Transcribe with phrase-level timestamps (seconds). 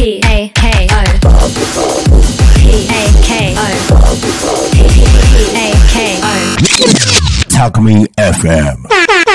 [0.00, 1.04] P A K O
[2.56, 3.68] P A K O
[4.72, 4.78] P
[5.54, 6.36] A K O
[7.50, 7.74] Talk
[8.16, 9.29] FM.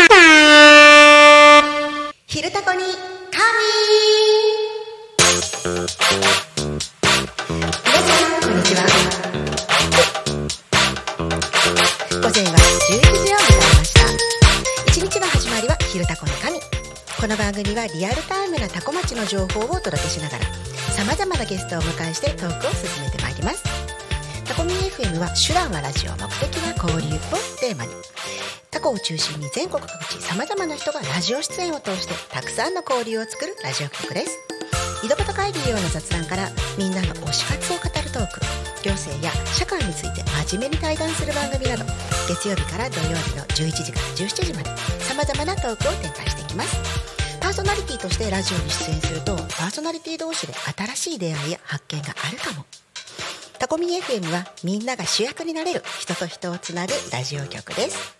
[17.87, 20.45] リアルタイムなタコ町の情報をお届けしながら
[20.95, 23.63] さまざまなゲストをお迎えしてトークを進めてまいります。
[24.45, 27.19] タコミン FM は手段はラジオ目的は交流を
[27.59, 27.91] テーマに。
[28.71, 34.39] タコを中心に全国各地さまざまな人がラジオ出演を通してたくさんの交流を作るラジオ局です。
[35.03, 38.41] 井戸端会議用の雑談からみんなの推し活を語るトーク。
[38.83, 41.83] 行政や社会について真面目に対談する番組など
[42.29, 44.69] 月曜日から土曜日の11時から17時まで
[45.01, 47.04] さまざまなトークを展開していきます。
[47.45, 50.53] パーソナリティとしてラジオに出演するとパーソナリティ同士で
[50.95, 52.65] 新しい出会いや発見があるかも。
[53.59, 58.17] タコミン FM はみんなが主役になれる人と人をつなぐラジオ局です。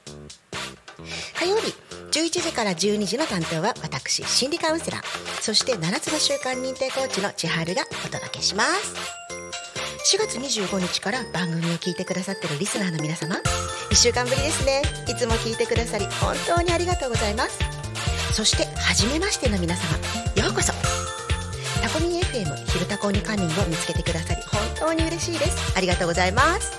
[1.39, 1.73] 火曜日
[2.11, 5.41] 11時から12時の担当は私心理カウンセラー。
[5.41, 8.93] そして7つの習慣認定コーチの千春がお届けします。
[10.13, 13.37] 4月25日から番組を聞いてくださってるリスナーの皆様。
[13.89, 14.83] 1週間ぶりですね。
[15.07, 17.84] いつも聞いてくださり本当にありがとうございます。
[18.35, 19.93] そして初めましての皆様
[20.35, 20.73] ようこそ。
[21.81, 25.77] タコミン FM 昼タコにカミンを見つけてくださり本当に嬉しいです。
[25.77, 26.77] ありがとうございます。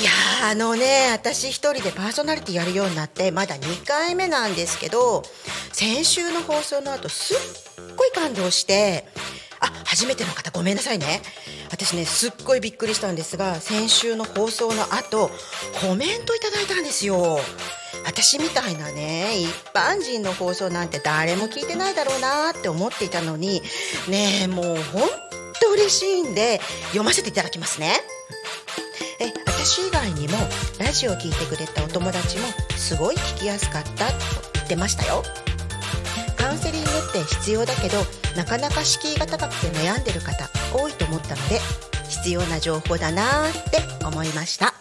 [0.00, 0.10] いや
[0.48, 5.24] あのね私一人でパーソナリティやるようになってまだ2回目なんですけど
[5.72, 9.08] 先週の放送の後すっごい感動して
[9.58, 11.20] あ初めての方ごめんなさいね。
[11.72, 15.32] 私ねすっごいびっくりしたんですが先週の放送の後
[15.80, 17.40] コメントいただいたんですよ。
[18.06, 23.60] 私みたいなね一般人の放送なんて誰も聞いてないだろうなって思っていたのに
[24.08, 24.76] ねえもうほん
[25.60, 27.94] と嬉しいんで読ませていただきますね。
[29.18, 30.36] え私以外にも
[30.78, 32.46] ラジオを聞いてくれたお友達も
[32.76, 34.14] すごい聞きやすかったと
[34.54, 35.22] 言ってましたよ。
[36.36, 37.98] カウンセリングって必要だけど
[38.36, 41.60] なかなか敷居が高くて悩んでる方多いと思ったので
[42.08, 44.74] 必要な情報だなって思いました。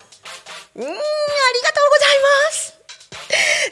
[0.75, 2.19] うーんありがとうござい
[2.50, 2.75] ます。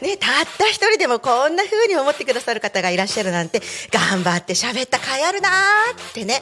[0.02, 3.62] ね、たった一人でもこんな風に思ってくださる方がいらっしゃるなんて
[3.92, 5.52] 頑張って喋った甲斐あるなー
[6.10, 6.42] ってね。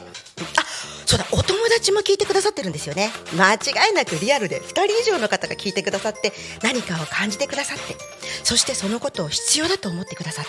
[0.58, 0.64] あ
[1.06, 3.10] そうだお友達も聞いてくださってるんですよね。
[3.36, 7.96] 間違いなくリアルで2人以上の方が聞いてくださって何かを感じてくださって
[8.44, 10.44] そしてそのことを必要だと思ってくださっ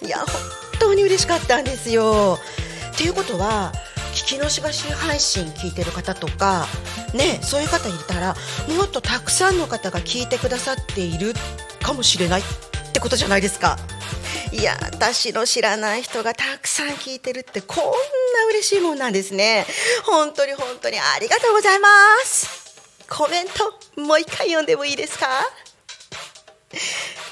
[0.00, 0.06] た。
[0.06, 0.26] いや本
[0.80, 2.38] 当に嬉しかったんですよ。
[2.92, 3.72] っていうことは
[4.14, 6.66] 聞き逃しがし配信聞いてる方とか
[7.14, 8.36] ねそういう方いたら
[8.76, 11.34] もっとたくさんの方が聞いてくださっている。
[11.84, 12.44] かもしれないっ
[12.92, 13.76] てことじゃないですか。
[14.52, 17.90] いや私の知らない人がたくさん聞いてるってこんな
[18.50, 19.66] 嬉しいもんなんですね。
[20.04, 21.88] 本当に本当にありがとうございま
[22.24, 23.04] す。
[23.08, 25.26] コメントもう一回読んでもいいですか？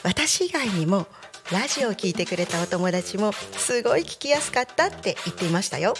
[0.02, 1.06] 私以外にも
[1.50, 5.94] ラジオを聞いてくれたお友達もすごい聞きやすかったって言っていましたよ。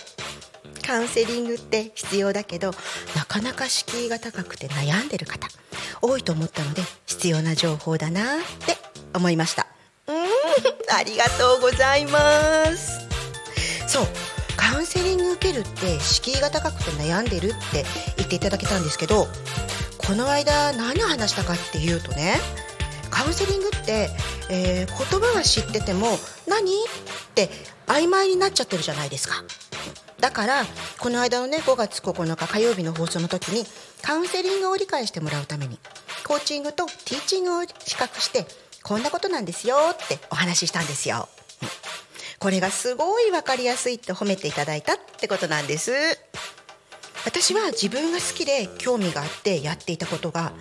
[0.87, 2.73] カウンセリングって必要だけど
[3.17, 5.49] なかなか敷居が高くて悩んでる方
[6.01, 8.77] 多いと思ったので必要な情報だなって
[9.15, 9.67] 思いました。
[10.07, 10.19] うーん。
[10.95, 13.07] ありがとうございます。
[13.87, 14.07] そう。
[14.57, 17.85] カウンセリング受けるって敷居が高くて悩んでるって
[18.17, 19.27] 言っていただけたんですけど
[19.99, 22.37] この間何を話したかっていうとね
[23.11, 24.09] カウンセリングって、
[24.51, 26.07] えー言葉は知ってても
[26.49, 26.75] 何っ
[27.35, 27.51] て
[27.87, 29.45] 曖昧になっちゃってるじゃないですか。
[30.23, 30.63] だから
[31.01, 33.65] この間のね5月9日火曜日の放送の時に
[34.03, 35.81] カウンセリングを理解してもらうために
[36.25, 38.47] コーチングとティーチングを比較して
[38.85, 41.29] こんなことなんですよってお話ししたんですよ。
[42.39, 45.93] これがすごい分かりやすいって褒めていただいたってことなんです。
[47.25, 50.53] 私は自分が好きで興味があってやっていたことが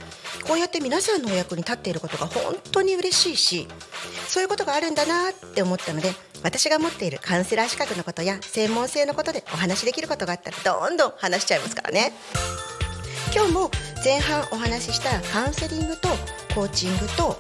[0.47, 3.67] こうやって皆さんのお役に立っていることが本当に嬉しいし
[4.27, 6.11] そういうことがあるんだなって思ったので
[6.44, 12.13] 私が持っているカウンセラー資格のことや専門性のことでお話しできることがあったらどんどん話しちゃいますからね。
[13.33, 13.71] 今日も
[14.04, 16.10] 前半お話ししたカウンセリングと
[16.54, 17.38] コーチングと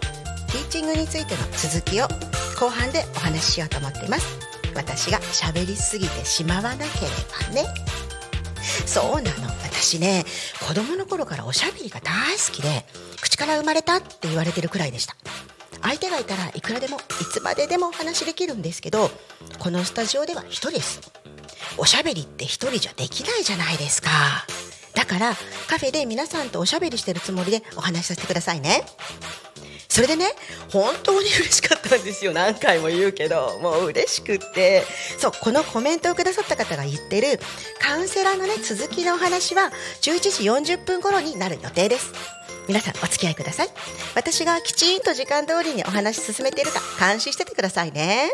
[0.51, 2.05] ティーチングについての続きを
[2.59, 4.39] 後半でお話ししようと思っています。
[4.73, 6.87] 私が喋りすぎてしまわなけれ
[7.45, 7.65] ばね。
[8.85, 9.51] そうなの。
[9.63, 10.23] 私ね
[10.65, 12.85] 子供の頃からおしゃべりが大好きで
[13.19, 15.15] 口から生まれたって言われてるくらいでした。
[15.81, 16.99] 相手がいたらいくらでもい
[17.31, 19.09] つまででもお話できるんですけど
[19.59, 21.01] このスタジオでは一人です。
[21.77, 24.09] おしゃべりって一人じゃできないじゃないですか。
[24.93, 25.35] だから
[25.67, 28.83] カフェで皆さんとおしゃべりしてるつもりでお話しさせてくださいね。
[29.87, 30.25] それでね
[30.71, 32.33] 本当に嬉しかったんですよ。
[32.33, 34.83] 何回も言うけどもう嬉しくって。
[35.17, 37.39] そうこのコメントをくださった方が言ってる
[37.79, 42.13] カウンセラーのね続きのお話は11時40分頃になる予定です。
[42.71, 43.67] 皆さんお付き合いください。
[44.15, 48.31] 私がきちんと時間通りにお話進めているか監視しててくださいね。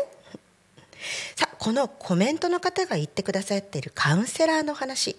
[1.34, 5.16] さあこのコメントの方が言ってくださっているカウンセラーの話。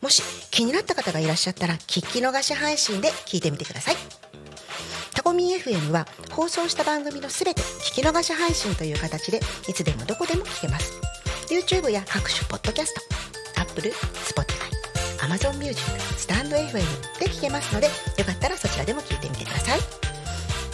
[0.00, 3.96] もし気になった方がいらっしゃったら聞き逃し配信で聞いてみてください。
[5.12, 10.90] タコミン FM は放送した番組のすべて聞き逃し配信という形でいつでもどこでも聞けます。
[11.50, 14.63] YouTube や各種ポッドキャスト Apple、Spotify、
[15.24, 15.80] Amazon Music、
[16.18, 16.72] スタンド FM
[17.18, 19.80] で聞けますのでよかったらそちらでも聞いてみてください。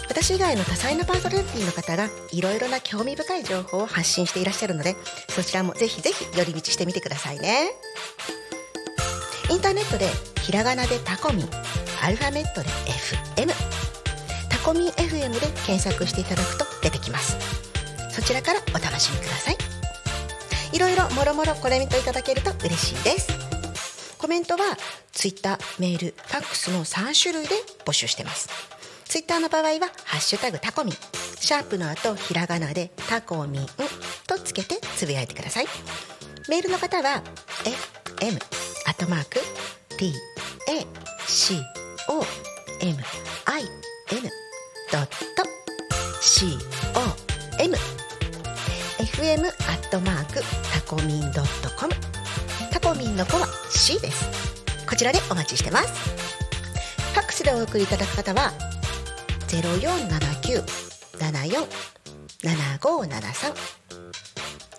[0.09, 4.97] 私以外の多彩なパーソナリティの方がいろいろな興味深い情報を発信していらっしゃるので
[5.29, 7.71] そちらもぜひぜひ寄り道してみてくださいね。
[9.51, 10.09] インターネットで
[10.43, 11.49] ひらがなでタコミン
[12.03, 12.69] アルファベットで
[13.37, 13.53] FM
[14.49, 17.37] タコミン FM で検索していただくと出てきます。
[18.11, 19.57] そちらからお楽しみください。
[20.73, 23.50] いろいろもろもろコメントいただけると嬉しいです。
[24.21, 24.61] コメントは
[25.13, 27.55] ツイッター、メール、ファックスの3種類で
[27.87, 28.51] 募集してます。
[29.07, 30.95] ツイッターの場合は「ハッシュタグタコミン」
[31.41, 33.67] シャープの後ひらがなで「タコミン」
[34.29, 35.67] とつけてつぶやいてください。
[36.49, 37.23] メールの方は
[38.19, 38.39] fm
[38.87, 39.41] アットマーク
[39.97, 40.13] t
[40.69, 40.87] a
[41.27, 41.59] c
[42.09, 42.25] o
[42.83, 43.03] m
[43.47, 44.31] i n
[44.93, 45.17] ドット
[46.21, 46.59] c
[46.95, 47.17] o
[47.59, 47.77] m
[48.99, 51.95] fm アットマークタコミンドットコム。
[52.71, 54.25] タコミンの子は C です。
[54.89, 55.89] こちらでお待ちしてます。
[57.13, 58.53] ファックスでお送りいただく方は
[59.49, 61.67] 0479747573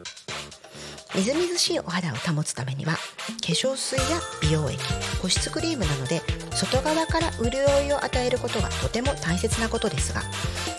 [1.16, 3.00] みずみずしいお肌を保つためには化
[3.48, 4.80] 粧水や美容液
[5.22, 6.22] 保湿クリームなどで
[6.52, 7.52] 外側から潤
[7.88, 10.22] いを与えることがとても大切なことですが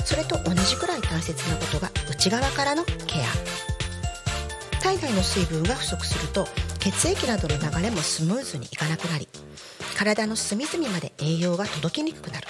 [0.04, 2.92] それと同じくらい大切なことが内側からのケ
[3.22, 4.82] ア。
[4.82, 6.46] 体内の水分が不足すると
[6.78, 9.26] 血液などの流れもスムーズにいかなくなり
[9.96, 12.46] 体の隅々まで栄養が届きにくくなる。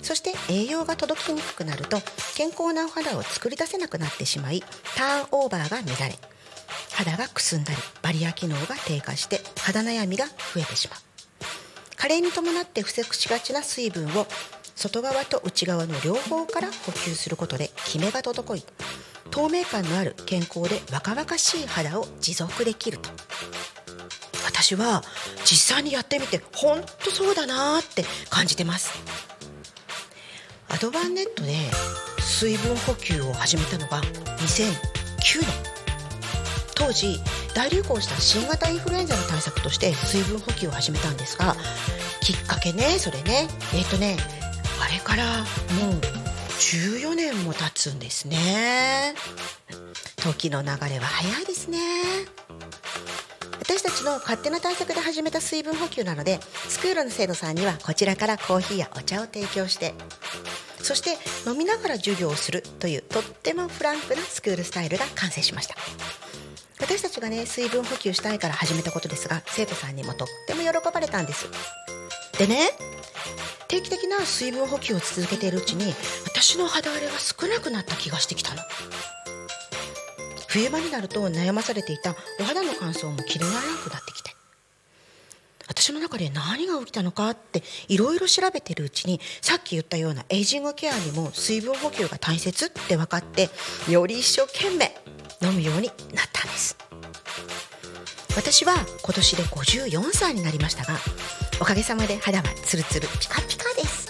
[0.00, 1.98] そして栄養が届きにくくなると
[2.34, 4.62] 健康なお肌を作り出せなくなってしまい
[4.96, 6.16] ターンオーバーが乱れ
[6.92, 10.98] 肌がくすんだりバリア機能が低下して肌悩みが増えてしまう。
[11.96, 14.26] 加齢に伴って不足しがちな水分を
[14.76, 18.64] 外側と内側の両方から補給することでキメが滞り
[19.30, 23.10] 透明感のある健康で若々しい肌を持続できると。
[24.46, 25.02] 私は
[25.44, 28.90] 実際にやってみて本当そうだなって感じてます。
[30.68, 31.54] アドバンネットで
[32.20, 35.77] 水分補給を始めたのが2009年
[36.78, 37.18] 当時
[37.54, 41.56] 大流行した新型インフルエンザの対策として水分補給を始めたんですが
[42.20, 43.48] きっかけねそれね。
[43.74, 44.16] えっ、ー、とね
[44.80, 46.00] あれからもう
[46.58, 49.14] 14年も経つんですね。
[50.16, 51.78] 時の流れは早いですね。
[53.60, 59.94] 私たちの勝手な対策で始めた水分補給なのでスクールの生徒さんにはこちらからコーヒーやお茶を提供して
[60.80, 61.18] そして
[61.48, 65.74] 飲みながら授業をするというとってもフランクなスクールスタイルが完成しました。
[66.80, 71.48] 私たちがね水分補給したいから始めたことですが生徒さんにもとっても喜ばれたんです。
[72.38, 72.70] でね
[73.68, 75.92] 定期的な水分補給を続けているうちに
[76.24, 78.62] 私の肌荒れが少なくなった気がしてきたの。
[80.48, 84.30] 冬場になると悩まされていたお肌の乾燥も気にならなくなってきて
[85.68, 93.50] 私の中で何が起きたのかっていろいろ調べてるうちにさっき言ったようなエイジングケアにも水分補給が大切って分かって
[93.88, 94.96] より一生懸命
[95.42, 96.76] 飲むようになったんです。
[98.34, 100.98] 私は今年で54歳になりましたが
[101.60, 104.08] おかげさまで肌はツルツルピカピカです。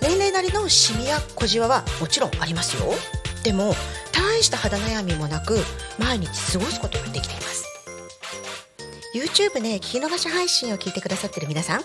[0.00, 2.92] 年齢なりのシミや小じわはもちろんありますよ。
[3.44, 3.74] でも
[4.12, 5.58] 大した肌悩みもなく
[5.98, 7.61] 毎日過ごすことができています。
[9.14, 11.82] YouTube ね聞き逃し配信を聞いてくださってる皆さん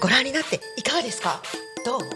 [0.00, 1.42] ご覧になっていかがですか？
[1.84, 2.00] どう？
[2.00, 2.10] うーん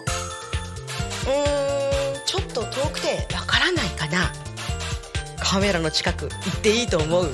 [2.27, 4.33] ちょっと遠くてわからないかな。
[5.43, 7.25] カメラの近く行っていいと思う？
[7.25, 7.33] 行っ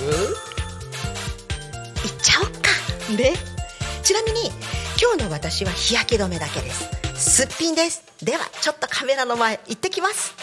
[2.22, 2.70] ちゃおっか。
[3.16, 3.34] ね
[4.02, 4.50] ちなみに
[5.00, 6.88] 今日の私は日焼け止めだけです。
[7.14, 8.04] すっぴんです。
[8.22, 10.34] ではちょっとカメラの前行ってきます。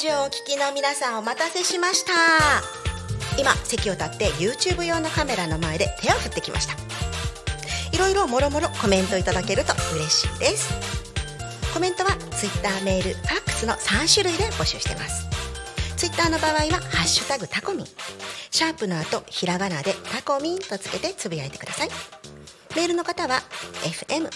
[0.00, 2.12] ジオをお聞きの皆さんお待たせしました。
[3.38, 6.72] 今席を立って YouTube 用のカメラの前で手を振ってきました。
[7.92, 10.72] いろいろもろもろコメントいただけると嬉しいです。
[11.74, 15.26] コメントは Twitter メールファックスの3種類で募集してます。
[15.98, 17.86] ツイッターの場合は「ハッシュタグタコミン」
[18.50, 21.90] シャープの後ひらがなでタコミンとつけてつぶやいてください。
[22.74, 23.42] メールの方は
[23.82, 24.30] fm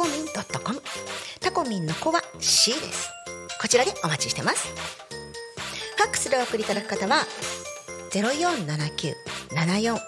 [0.00, 0.14] コミン
[0.64, 0.80] .com
[1.40, 3.10] タコミンの子は C です。
[3.60, 4.68] こちらでお待ちしてます。
[4.68, 7.26] ファックスでお送りいただく方は
[8.10, 9.98] 0479747573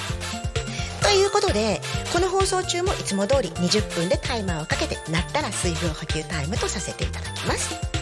[1.02, 1.80] ということで
[2.12, 7.93] この放送中もいつも通り20分でタイマーをかけてなったら水分補給タイムとさせていただきます。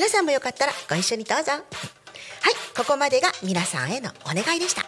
[0.00, 1.52] 皆さんもよかったらご一緒にどうぞ。
[1.52, 1.62] はい
[2.74, 4.80] ここまでが皆さんへのお願いでした。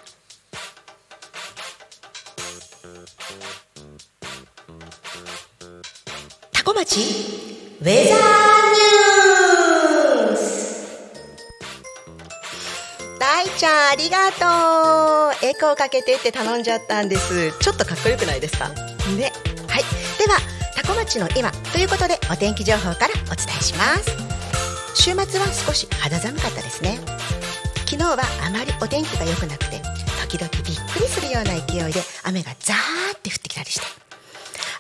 [6.51, 11.13] タコ町ウェザーニュース。
[13.21, 15.47] 大ちゃんありがとう。
[15.47, 17.53] エコーかけてって頼んじゃったんです。
[17.59, 18.71] ちょっとかっこよくないですか？
[18.71, 19.31] ね。
[19.69, 19.85] はい。
[20.17, 20.39] では
[20.75, 24.22] タコ町の今ということでお天気情報からお伝えします。
[24.95, 26.99] 週末は少し肌寒かったですね。
[27.87, 29.81] 昨日はあまりお天気が良くなくて
[30.29, 33.87] 時々びっくりするような勢いで雨がザーって降ってきたりして。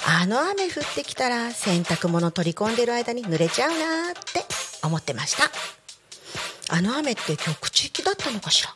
[0.04, 4.45] あの雨降ってきたら洗濯物取り込んでる間に濡れちゃうなーって
[4.85, 5.50] 思ってました。
[6.75, 8.71] あの雨って局地的だったのかしら？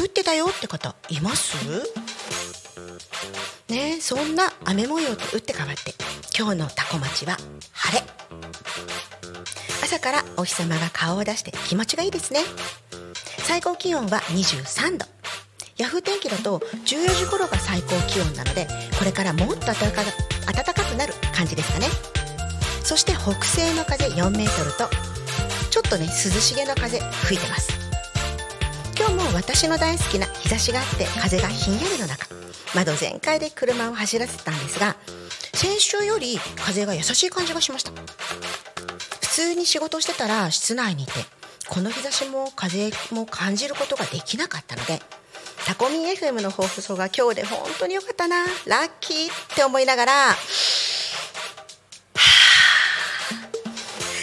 [0.00, 1.56] 降ってたよって方います？
[3.68, 5.94] ねそんな雨模様と打って変わって
[6.36, 7.36] 今日のタコ町は
[7.72, 8.04] 晴れ。
[9.82, 12.40] 朝からお日様が顔を出して気持ちがいいですね。
[13.38, 15.06] 最高気温は23度。
[15.76, 18.66] ヤフー天気だと14時頃が最高気温なので
[18.98, 20.02] これからもっと暖か
[20.52, 21.86] 暖かくなる感じですかね。
[22.82, 24.88] そして北西の風4メートルと
[25.70, 27.83] ちょっとね涼しげな風吹いてます。
[29.06, 32.26] 今日も私の大好きな日差しがあって風がひんやりの中
[32.74, 34.96] 窓全開で車を走らせたんですが
[35.52, 37.90] 先週より風が優しい感じがしました。
[39.20, 41.12] 普通に仕事してたら室内にいて
[41.68, 45.02] この日差しも風も感じることができなかったので
[45.66, 50.12] タコミン FM の放送が今日で本当に良かったなラッキーって思いながら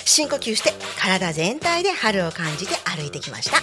[0.06, 3.62] 深呼吸して体全体で春を感じて歩いてきました。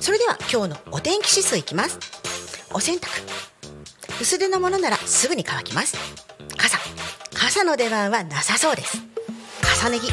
[0.00, 1.98] それでは今日のお天気指数いきます。
[2.72, 3.08] お洗濯。
[4.18, 5.94] 薄手のものならすぐに乾きます。
[6.56, 6.78] 傘。
[7.34, 8.96] 傘の出番はなさそうです。
[9.84, 10.10] 重ね着。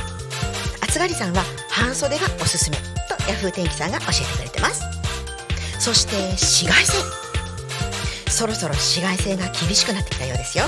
[0.84, 2.76] 暑がりさんは半袖がおすすめ。
[2.76, 2.84] と
[3.30, 4.84] ヤフー天気さんが教えてくれてます。
[5.80, 7.02] そして紫外線。
[8.30, 10.66] そろそろ紫外線が厳しくなってきたようですよ。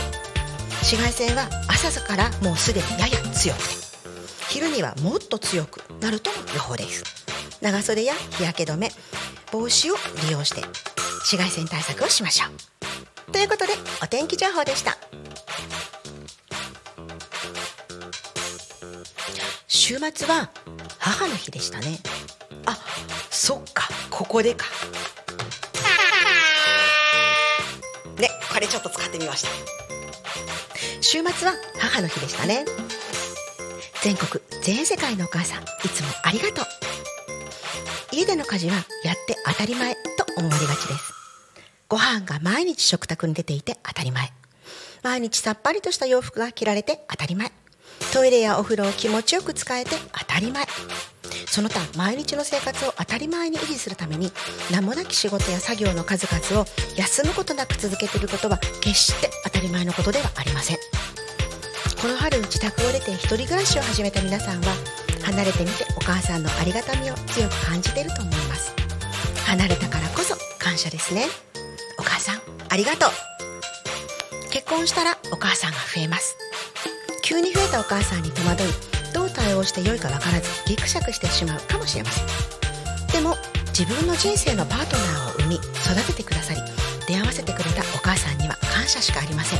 [0.81, 3.75] 紫外線は朝からもうすでにやや強くて。
[4.49, 7.18] 昼にはもっと強くなるとの予報です。
[7.61, 8.89] 長袖や日焼け止め
[9.51, 9.95] 帽子を
[10.27, 13.31] 利用して紫外線対策をしましょう。
[13.31, 14.97] ということでお天気情報でした。
[19.67, 20.51] 週末は
[20.97, 21.99] 母の日でしたね。
[22.65, 22.77] あ
[23.29, 24.65] そっかここでか。
[28.17, 29.49] ねこれちょっと使ってみました。
[31.01, 32.65] 週末は母の日でしたね。
[34.01, 36.88] 全国全世界のお母さんいつもありがとう。
[38.11, 39.99] 家での家事はやって当たり前と
[40.37, 41.13] 思われがちです。
[41.87, 44.31] ご飯が毎日食卓に出ていて当たり前。
[45.03, 47.51] 毎日さっぱりとした洋服が着られて当たり前。
[48.13, 50.65] トイレやお風呂を気持ちよく使えて当たり前。
[51.47, 54.31] その他毎日の生活を当たり前に維持するために
[54.71, 60.77] 名もなき仕事や作業の数々を休むことなく続けていることは決して当たり前のことではありません。
[62.01, 64.73] この春自宅を出て一人暮らしを始めた皆さんは
[65.23, 68.73] 離れてみてお母さんのありがたみを強く感じていると思います。
[69.45, 71.25] 離れたからこそ感謝ですね。
[71.97, 73.09] お母さんありがとう。
[74.51, 76.35] 結婚したらお母さんが増えます。
[77.23, 78.65] 急に増えたお母さんに戸惑い
[79.13, 82.25] どう対応してよいか分からずギクシャクしてしまうかもしれません。
[83.11, 83.35] でも
[83.67, 86.61] 自分の人生のパートナーを産み育ててくださり
[87.07, 89.59] 出会わせてくれたお母さんには感謝しかありません。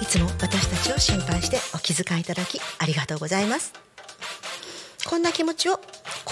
[0.00, 3.91] いつも私たちを心配してお気遣いいただきありがとうございます。
[5.12, 5.78] こんな気持ちを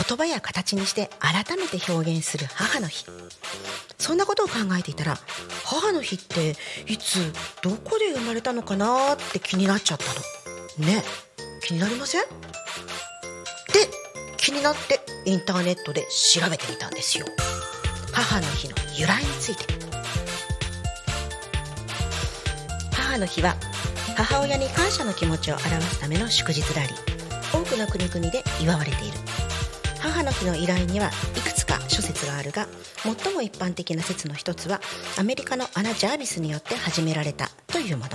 [0.09, 3.05] 言葉や形にして改めて表現する母の日。
[3.99, 5.19] そんなことを考えていたら
[5.67, 6.57] 母の日って
[6.87, 7.31] いつ
[7.63, 10.07] どこで生まれたのかなって気になっちゃった
[10.83, 10.87] の。
[10.89, 11.03] ね
[11.63, 12.23] 気になりません？
[12.23, 12.29] で
[14.39, 17.27] 気になってインターネットで調べてみたんですよ。
[18.15, 19.67] 母の日の由来について。
[22.93, 23.57] 母の日は
[24.17, 26.95] 母親に感謝の気持ちを表すための祝日であり
[27.53, 29.19] 多くの国々で祝われている。
[30.01, 32.67] 母の日の依頼にはいくつか諸説があるが
[32.97, 34.81] 最も一般的な説の一つは
[35.19, 38.11] アメリカのアナ・ジャービスによって始められたというもの。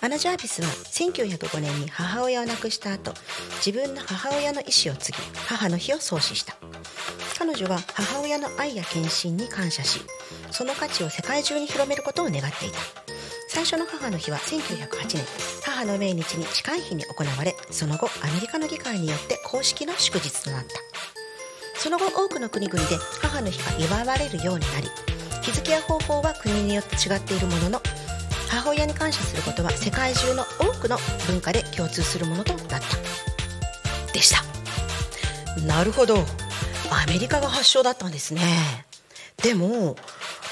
[0.00, 3.14] アナ・ジャービスは1905年に母親を亡くした後
[3.64, 6.56] 自分の母親の意思を継ぎ母の日を創始した。
[7.38, 10.00] 彼女は母親の愛や献身に感謝し
[10.50, 12.78] その価値を世界中に広めることを願っていた。
[13.48, 15.57] 最初の母の日は1908年です。
[15.78, 20.74] 母の命日に近い日に行われその後アメリカの議会によって公式の祝日となった。
[21.78, 24.88] その後多くの国々で母の日が祝われるようになり
[25.40, 27.82] 日付や方法は国によって違っているものの
[28.50, 32.78] 母親に感謝することは世界中の多くの文化で共通するものとなった。
[34.12, 34.42] でした。
[35.62, 36.16] なるほど。
[36.90, 38.42] アメリカが発祥だったんですね。
[39.44, 39.94] でも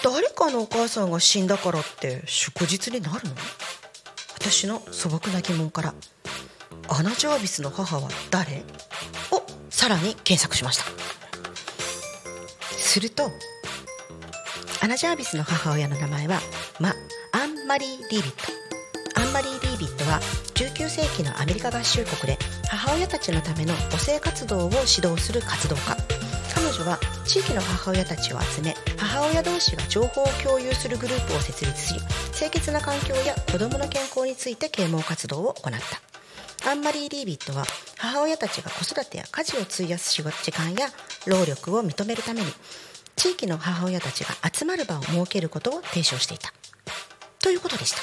[0.05, 3.35] 誰かのお母さんが死んだからって祝日になるの？
[4.38, 5.94] 私の素朴な疑問から
[6.88, 8.62] アナ・ジャービスの母は誰？
[9.33, 10.85] をさらに検索しました。
[12.77, 13.31] すると
[14.83, 16.38] アナ・ジャービスの母親の名前は
[16.79, 16.90] マ・
[17.33, 19.20] アンマリー・リービット。
[19.20, 20.20] アンマリー・リービットは
[20.55, 25.96] 19世紀のアメリカ合衆国で母親たちのための母性活動を指導する活動家。
[26.66, 31.94] 彼女は地域の母親たちを集め母親同士が情報を共有するグループを設立し
[32.37, 35.72] 清潔な環境や子どもの健康について啓蒙活動を行っ
[36.61, 36.68] た。
[36.68, 37.64] アンマリー・リービットは
[37.98, 40.88] 母親たちが子育てや家事を費やす時間や
[41.24, 42.46] 労力を認めるために
[43.14, 46.52] 地域の母親たちが集まる場を設けることを提唱していた。
[47.40, 47.98] ということでした。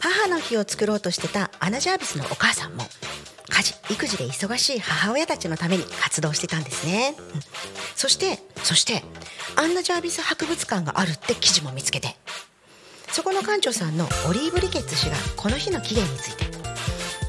[0.00, 2.84] 母の日を作ろうとしてたアナ・ジャービスのお母さんも
[3.58, 7.40] 家事育児で忙しい母親たちのために活動してたんですね、うん、
[7.96, 9.02] そしてそして
[9.56, 12.14] アンナ・ジャービス博物館があるって記事も見つけて
[13.10, 16.44] そこの館長さんのオリーブ・リケッツ氏がこの日の起源について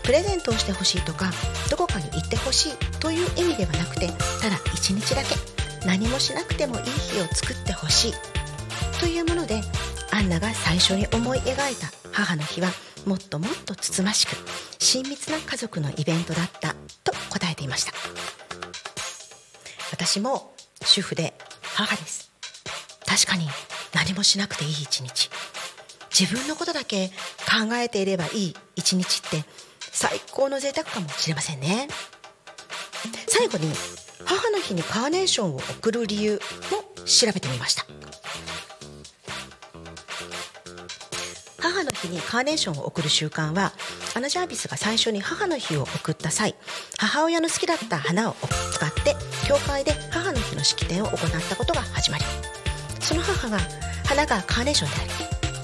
[0.03, 1.31] プレゼントをしてほしいとか
[1.71, 4.07] どこかに行ってほしいという意味ではなくて
[4.41, 5.35] ただ一日だけ
[5.87, 8.13] 何もしなくてもいい日を作ってほしい
[8.99, 9.61] というもので
[10.11, 12.69] アンナが最初に思い描いた母の日は
[13.09, 14.35] もっともっとつつましく
[14.77, 17.91] 親密な家族のイベントだったと答えていました。
[19.91, 22.29] 私も主婦で母です。
[23.07, 23.47] 確かに
[23.95, 25.31] 何もしなくていい一日。
[26.11, 29.43] 自分のことだけ考えていればいい一日って
[29.79, 31.87] 最高の贅沢かもしれませんね。
[33.27, 33.73] 最後に
[34.23, 37.87] 母の日にカーネーションを贈る理由も調べてみました。
[41.61, 43.73] 母の日にカーネーションを贈る習慣は
[44.15, 46.55] アナ・ジャービスが最初に母の日を贈った際
[46.97, 48.35] 母親の好きだった花を
[48.71, 49.15] 使って
[49.47, 51.17] 教会で母の日の式典を行っ
[51.49, 52.23] たことが始まり
[52.99, 53.59] その母が
[54.05, 55.03] 花がカーネーションであ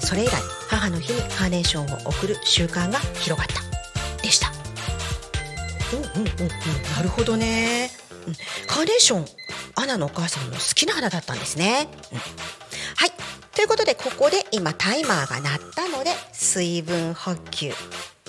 [0.00, 0.32] それ以来
[0.68, 4.52] 母の日にカーネーションを贈る習慣が広がったでした。
[5.92, 6.48] うんうんうんうん。
[6.96, 7.90] なるほどね、
[8.26, 8.34] うん、
[8.66, 9.26] カーネーション
[9.76, 13.12] アナのお母さんの好きな花だったんですね、うん、はい
[13.56, 17.72] ということでここで今タイマーが鳴ったので水分補給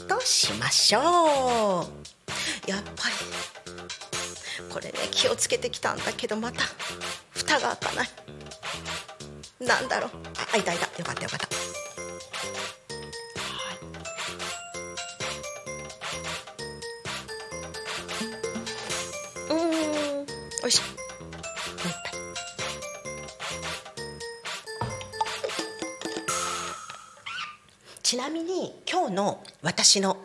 [0.08, 1.04] としましょう。
[2.70, 6.64] やっぱりこれね気をつけてきたんだけどまた
[7.32, 8.10] 蓋が開かない。
[9.60, 10.12] なんだろう。
[10.40, 10.98] あ開いた開いた。
[10.98, 11.67] よかったよかった。
[29.18, 30.18] の私の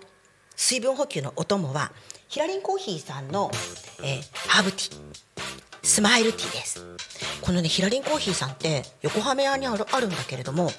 [0.54, 1.92] 水分補給のお供は
[2.28, 3.50] ヒラリンコーヒーさんの、
[4.04, 4.96] えーハーブティー。
[5.82, 6.84] スマイルティーです。
[7.40, 10.70] このねヒラリンコーヒーさんって横浜屋にあるあるんだけれども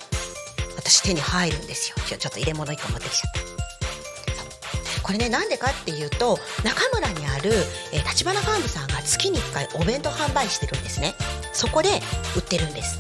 [0.78, 1.96] 私手に入るんですよ。
[2.08, 5.02] 今日ちょっと入れ物一個持ってきちゃった。
[5.02, 7.52] これねなんでかっていうと中村にある
[7.92, 11.16] えー立花ファームさんが月に1回お弁当販売してるんですね。
[11.52, 11.90] そこで
[12.36, 13.00] 売ってるんです。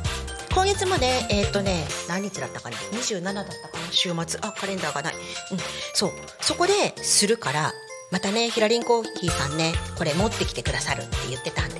[0.53, 3.91] 今月もねえっ、とね何日だったかな？27だったかな？
[3.91, 4.39] 週末。
[4.43, 5.57] あカレンダーがない、うん、
[5.93, 6.11] そう。
[6.41, 7.73] そこでするから
[8.11, 11.79] またねヒラリンコーヒーさんねこれ持ってきてくださるって言ってたんで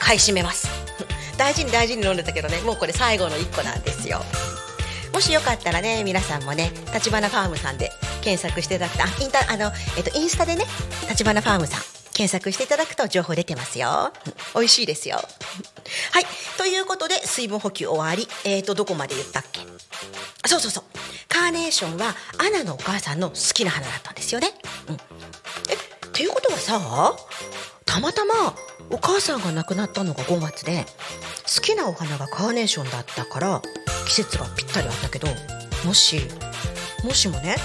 [0.00, 0.68] 買い占めます。
[1.38, 4.22] 大事に大事に飲んでたけどねもうこれ最後の1個なんですよ。
[5.12, 7.90] もしよかったらね皆さんもね立花ファームさんで
[8.22, 10.66] 検索していただくとあインタあの、えっと、インスタでね
[11.08, 14.12] 立花ファームさん検索していただくと情報出てますよ。
[14.54, 15.16] 美味しいですよ。
[15.16, 16.26] はい。
[16.58, 18.28] ということで水分補給終わり。
[18.44, 19.60] えっ、とどこまで言ったっけ？
[20.46, 20.84] そうそうそう。
[21.28, 24.48] カーネーションはアナのお母さんの好きな花だったんですよね、
[24.88, 24.98] うん、え
[25.74, 27.16] っていうことはさ
[27.86, 28.54] たまたま
[28.90, 30.84] お母さんが亡くなったのが5月で
[31.46, 33.62] 好きなお花がカーネーションだったから
[34.06, 35.28] 季節がぴったりあったけど
[35.84, 36.20] もし
[37.04, 37.56] もしもね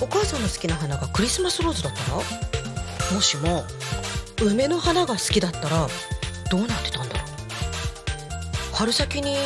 [0.00, 2.53] お母さんの好きな花がクリスマスローズだったら？
[3.12, 3.64] もしも
[4.42, 5.86] 梅の花が好きだったら
[6.50, 7.26] どうなってたんだろう？
[8.74, 9.36] 春先に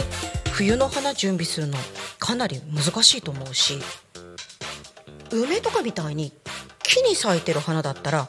[0.52, 1.76] 冬の花準備するの
[2.18, 3.78] かなり難しいと思うし
[5.30, 6.32] 梅とかみたいに
[6.82, 8.28] 木に咲いてる花だったら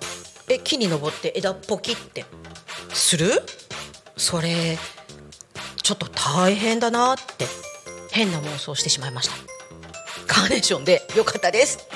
[0.50, 2.26] え木に登って枝ポキって
[2.94, 3.32] する？
[4.18, 4.78] それ
[5.82, 7.46] ちょっと大変だなって
[8.12, 9.36] 変な妄想してしまいました。
[10.28, 11.89] カーネーションでよかったです。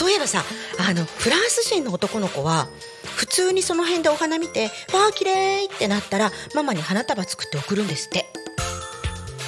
[0.00, 0.42] そういえばさ
[0.78, 2.68] あのフランス人の男の子は
[3.16, 8.24] 普通にその辺でお花見て「わあ綺麗ってなったらママに花束作って送るんですって。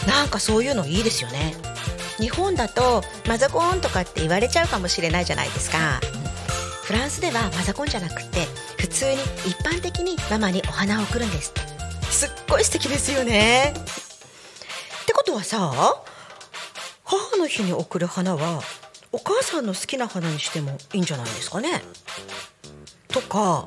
[0.06, 1.54] なんかそういうのいいですよね。
[2.18, 6.02] 日本だとマザコンとかって言われちゃうかもしれないじゃないですか。
[6.82, 9.14] フランスではマザコンじゃなくて普通に
[9.46, 11.62] 一般的にママにお花を送るんですって。
[12.10, 13.72] すっごい素敵ですよね。
[13.74, 15.72] ってことはさ
[17.04, 18.62] 母の日に贈る花は
[19.12, 21.82] お母さんの好きな花にしてもいいんじゃないですかね？
[23.08, 23.66] とか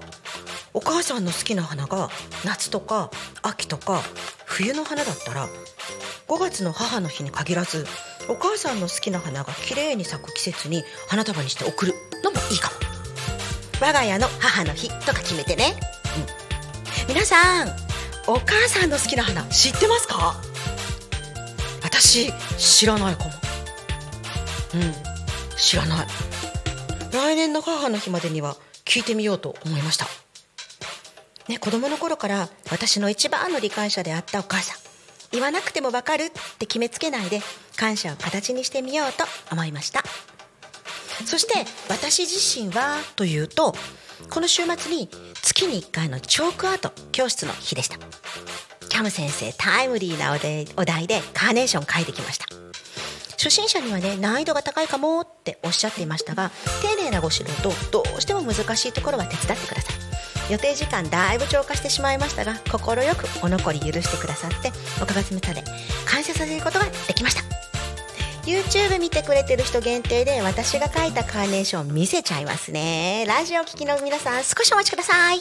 [0.74, 2.10] お母さんの好きな花が
[2.44, 3.12] 夏とか
[3.44, 4.02] 秋とか
[4.46, 5.48] 冬の花だったら
[6.28, 7.86] 5月の母の日に限らず
[8.28, 11.94] お母さんの好きな花が綺麗に咲く季節に花束にして贈る。
[12.24, 12.76] のもいいかも。
[13.80, 15.76] 我が家の母の日とか決めてね、
[17.08, 17.68] うん、皆さん
[18.26, 20.36] お母さんの好きな花知ってますか？
[21.84, 23.32] 私知らないかも。
[24.74, 24.78] う
[25.12, 25.15] ん。
[25.58, 26.08] 知らない。
[27.12, 30.06] 来年の母の日までには聞いてみようと思いました。
[31.48, 34.78] ね子供の頃から私の一番の理解者であったお母さん。
[35.32, 37.42] 言わなくてもわかるって決めつけないで
[37.76, 40.04] 感謝を形にしてみようと思いました。
[41.26, 43.74] そして私自身はというと
[44.30, 45.10] この週末に
[45.42, 47.98] 月に1回のチョークアート教室の日でした。
[48.90, 52.65] キャム先生タイムリーなお題お題でカーネーション描いてきました。
[53.38, 59.96] 初心者にはね難易度が高いかもっておっしゃっていましたが丁寧なご指導とどうしても難しいところは手伝ってください。
[60.52, 64.72] 予定時間だいぶ超過してしまいましたが快くお残り許してくださって
[65.02, 65.64] おかげさまで
[66.06, 67.42] 感謝させることができました。
[68.46, 73.26] YouTube 見てくれてる人限定で私が描いたカーネーション見せちゃいますね。
[73.28, 75.40] ラジオ聴きの皆さん少しお待ちください。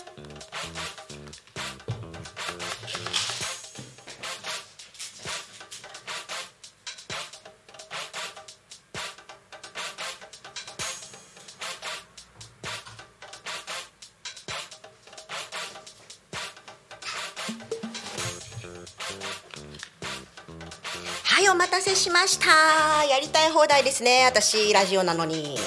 [22.14, 23.04] ました。
[23.06, 24.24] やりたい放題ですね。
[24.24, 25.58] 私ラジオなのに。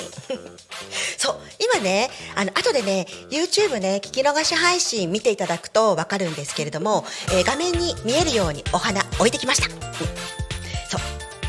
[1.17, 9.81] そう今ねあの後でね YouTube ね聞き逃し配信見ていただくと分かるんですけれども、えー画面に見えるようにお花置いてきました、うん。
[10.89, 11.01] そう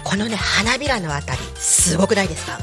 [0.02, 2.58] このね花びらのあたりすごくないですか？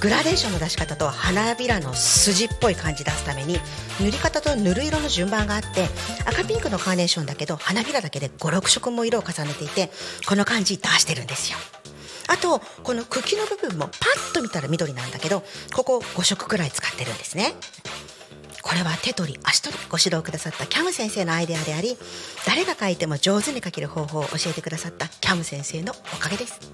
[0.00, 3.58] グラデーションの出し方と花びらの筋っぽい感じ出すために
[4.00, 5.88] 塗り方と塗る色の順番があって
[6.26, 9.90] 赤ピンクのカーネーションだけど花びらだけで56色も色を重ねていて
[10.26, 11.58] この感じ出してるんですよ。
[12.28, 13.92] あとこの茎の部分もパ
[14.30, 15.42] ッと見たら緑なんだけど
[15.74, 17.52] ここ5色くらい使ってるんですね。
[18.62, 21.98] これは手取り足取りご指導くださったキャム先生のアイデアであり
[22.46, 26.72] 誰が描いても上手に描ける方法を教えてくださったキャム先生のおかげです。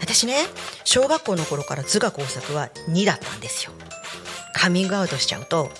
[0.00, 0.36] 私ね
[0.84, 3.72] 小学校の頃から図画工作は2だったんですよ。
[4.52, 5.70] カミングアウトしちゃうと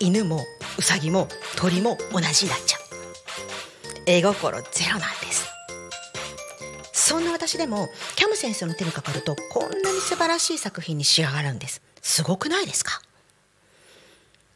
[0.00, 0.40] 犬も
[0.78, 2.80] ウサギも鳥も同じになっちゃう。
[4.06, 5.48] 絵心ゼロなんです。
[6.92, 11.82] そんな私でもキャム先生の手にかかるとこんなに素晴らしい作品に仕上がるんです。
[12.02, 13.00] すごくないですか？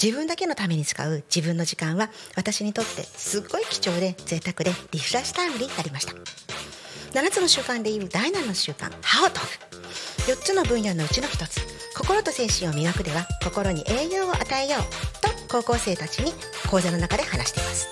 [0.03, 6.15] 自分だけのために使う自分の時間は私にとってすっごい貴重で贅沢でリフレッシュタイムになりました。
[7.13, 8.91] 7つの習慣でいう第7の習慣。
[9.03, 9.43] 歯を研
[10.27, 11.61] ぐ4つの分野のうちの1つ。
[11.97, 14.83] 心と精神を磨くでは心に栄養を与えよう
[15.21, 16.33] と高校生たちに
[16.71, 17.89] 講座の中で話しています。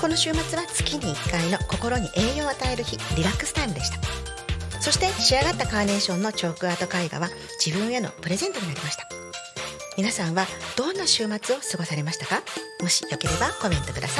[0.00, 3.98] この週末は月に1回の心に栄養を与える日リラックスタイムでした。
[4.80, 7.28] そして仕上がったカーネーションのチョークアート絵画は
[7.64, 9.06] 自分へのプレゼントになりました。
[9.98, 12.42] 皆さんはどんな週末を過ごされましたか？
[12.80, 14.19] もしよければコメントくださ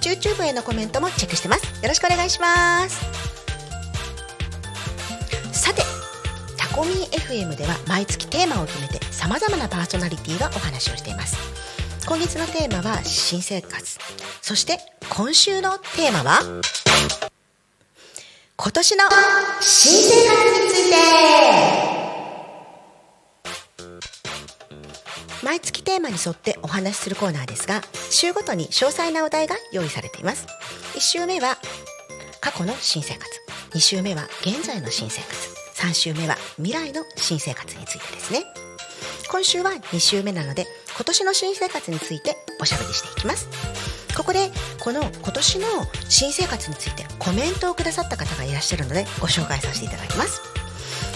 [0.00, 1.64] YouTube へのコメントもチェックしてます。
[1.82, 3.00] よろしくお願いします。
[5.52, 5.82] さて
[6.56, 11.36] タコミン FM では毎月テーマを決めてさまざまなパーソナリティがお話をしています。
[12.06, 13.98] 今月のテーマは新生活。
[14.40, 16.40] そして今週のテーマは
[18.56, 19.04] 今年の
[19.60, 21.91] 新生活について。
[25.42, 30.46] 毎月テーマに沿ってお話しするコーナーですが週ごとに詳細なお題が用意されています。
[30.94, 31.58] 1週目は
[32.40, 33.28] 過去の新生活。
[33.74, 35.62] 2週目は現在の新生活。
[35.74, 38.44] 3週目は未来の新生活についてですね。
[39.30, 43.48] 今週は2週目なので今年の新生活についておしゃべりしていきます。
[44.16, 45.66] ここでこの今年の
[46.08, 50.40] 新生活についてコメントをくださった方がいらっしゃるのでご紹介させていただきます。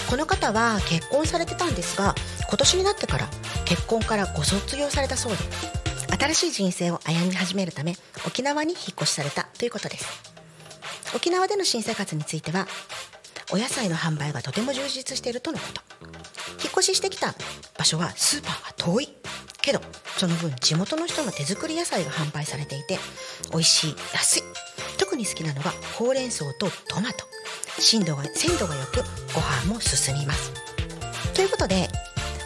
[0.09, 2.15] この方は結婚されてたんですが
[2.49, 3.29] 今年になってから
[3.66, 5.38] 結婚からご卒業されたそうで
[6.18, 7.94] 新しい人生を歩み始めるため
[8.26, 10.07] 沖縄に引っ越しされたということです。
[11.14, 12.66] 沖縄での新生活については
[13.52, 15.83] お野菜の販売がとても充実しているとのこと。
[16.62, 17.35] 引っ越ししてきた
[17.79, 19.09] 場所はスーパーが遠い。
[19.61, 19.81] けど
[20.16, 22.98] その分地元の人の手作り野菜が販売されていて
[23.50, 24.42] 美味しい安い。
[24.98, 27.26] 特に好きなのがほうれん草とトマト。
[27.79, 29.02] 鮮度が鮮度がよく
[29.35, 30.52] ご飯も進みます。
[31.35, 31.88] ということで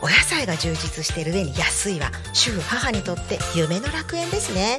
[0.02, 4.78] お野菜が充実している上に安いは主婦母にとって夢の楽園ですね。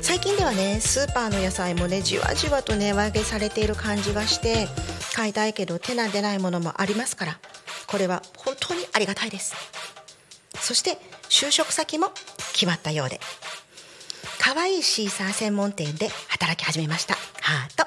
[0.00, 4.66] 最近ではねスーパーの野菜もねじわじわと値上げされている感じがして
[5.14, 7.38] 買いたいけど手が出ないものもありますから
[7.86, 9.54] これは本当にありがたいです。
[10.56, 12.10] そして就職先も
[12.52, 13.20] 決まったようで
[14.38, 17.14] 可愛いシーサー専門店で働き始めました。
[17.40, 17.86] ハート。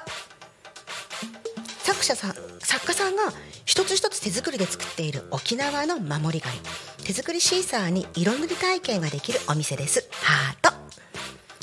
[1.78, 3.24] 作者さん作家さんが
[3.66, 6.56] 一つ一つ手作りで作っている沖縄の守り神
[7.04, 10.08] 手作りシーサーに色塗り体験ができるお店です。
[10.12, 10.76] ハート。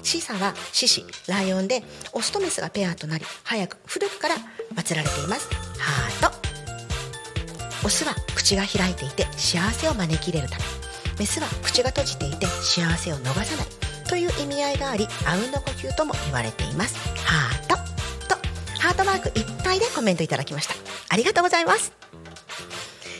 [0.04, 4.36] シーサーは獅子ライオンでオスとメスがペアとなり早く古くから
[4.76, 5.50] 祀られています。
[5.80, 7.88] ハート。
[7.88, 10.63] オスは口が開いていて幸せを招き入れるため
[11.20, 13.66] メスは口が閉じていて幸せを逃さない
[14.10, 16.98] という意味合いがありあうんの呼吸とも言われています。
[17.26, 17.92] ハート。
[18.84, 20.74] ハートマークいっぱいでコメントいただきました。
[21.08, 21.93] ありがとうございます。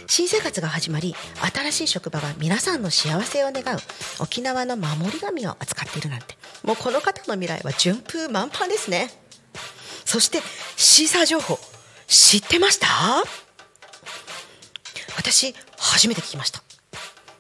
[0.08, 1.16] 新生活が始まり
[1.54, 3.80] 新しい職場が皆さんの幸せを願う
[4.20, 9.10] 沖縄の守り神を扱っているなんてもうこの方の未来は順風満帆ですね。
[10.04, 10.42] そして
[10.76, 11.58] シーサー情報
[12.08, 12.88] 知ってました？
[15.16, 16.62] 私初めて聞きました。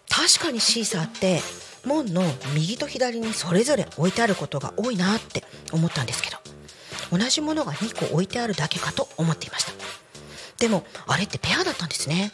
[0.08, 1.42] 確かにシーサーって
[1.86, 2.24] 門の
[2.56, 6.38] 右と左にそれぞれ置いてあることが多いなって思ったんですけど
[7.12, 9.72] 同じものが2個置いてあるだけかと思っていました。
[10.60, 12.32] でもあれってペアだったんですね。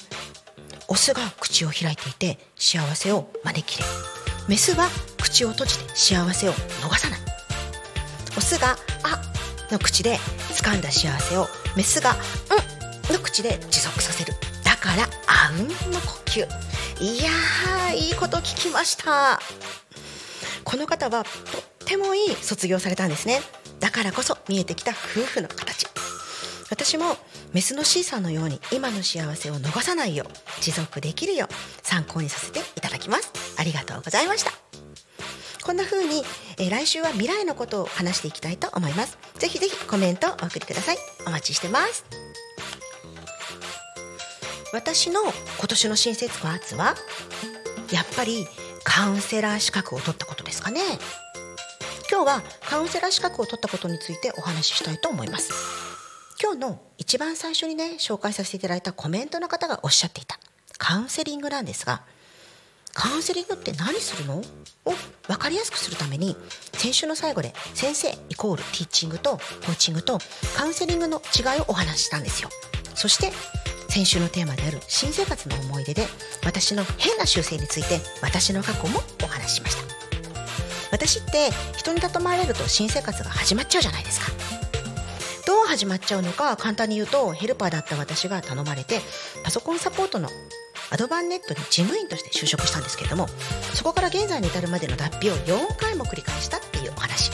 [0.88, 3.86] オスが口を開いていて幸せを招きれ
[4.48, 4.90] メスは
[5.22, 7.20] 口を閉じて幸せを逃さない。
[8.38, 9.22] オスが「あ」
[9.72, 10.20] の口で
[10.52, 12.16] 掴んだ幸せをメスが
[13.10, 14.34] 「うん」の口で持続させる。
[14.64, 16.48] だから「あうん」の呼吸。
[17.02, 19.40] いやーいいこと聞きました。
[20.64, 23.42] この方はとってもいい卒業されたんですね。
[23.80, 25.88] だからこそ見えてきた夫婦の形。
[26.70, 27.18] 私も
[27.54, 33.32] メスの C さんのように今の幸せを逃さないよう持続できるよう参考にさせていただきます。
[33.58, 34.52] ありがとうございました。
[35.64, 36.24] こんな風に、
[36.58, 39.18] えー来週は未来のことを話していきたいと思います。
[39.38, 40.98] ぜひぜひコメントをお送りください。
[41.26, 42.06] お待ちしてます。
[44.72, 46.96] 私の今年の新設パーツは
[47.92, 48.46] やっぱり
[48.84, 50.82] カウンセラー資格を取ったことですかね。
[52.12, 55.54] 今日はカウンセラー資格を取ったことについてお話ししたいと思います。
[56.42, 60.40] 今日の一番最初にね紹介させていただいたコメントの方がおっしゃっていた。
[60.80, 62.02] カウンセリングなんですが
[62.94, 64.38] カウンセリングって何するの？
[64.38, 64.44] を
[65.28, 66.36] 分かりやすくするために
[66.74, 70.18] 先週の最後で先生イコールティーチングとコーチングと
[70.58, 72.50] カウンセリングの違いをお話ししたんですよ。
[72.96, 73.32] そして
[73.88, 76.04] 先週のテーマである新生活の思い出で
[76.44, 79.99] 私の変な習性について私の過去もお話ししました。
[80.92, 84.32] 私って人に頼まれると新生活が始まっちゃうじゃないですか。
[85.46, 89.00] どう始まっちゃうのか簡単に言うとヘルパーだった私が頼まれて
[89.44, 90.30] パソコンサポートの
[90.92, 93.28] アドバンネットに事務員として就職したんですけれども
[93.74, 97.32] そこから現在に至るまでの脱皮を4回も繰り返したっていうお話。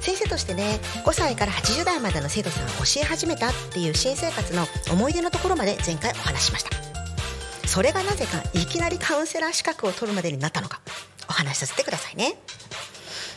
[0.00, 6.70] 先生としてね5歳から80代までの生徒さんを教え始めたっていう新生活の思い出のところまで前回お話ししました。
[7.66, 10.80] それがなぜかいきなりカウンセラー資格を取るまでになったのか。
[11.28, 12.34] お話しさせてくださいね。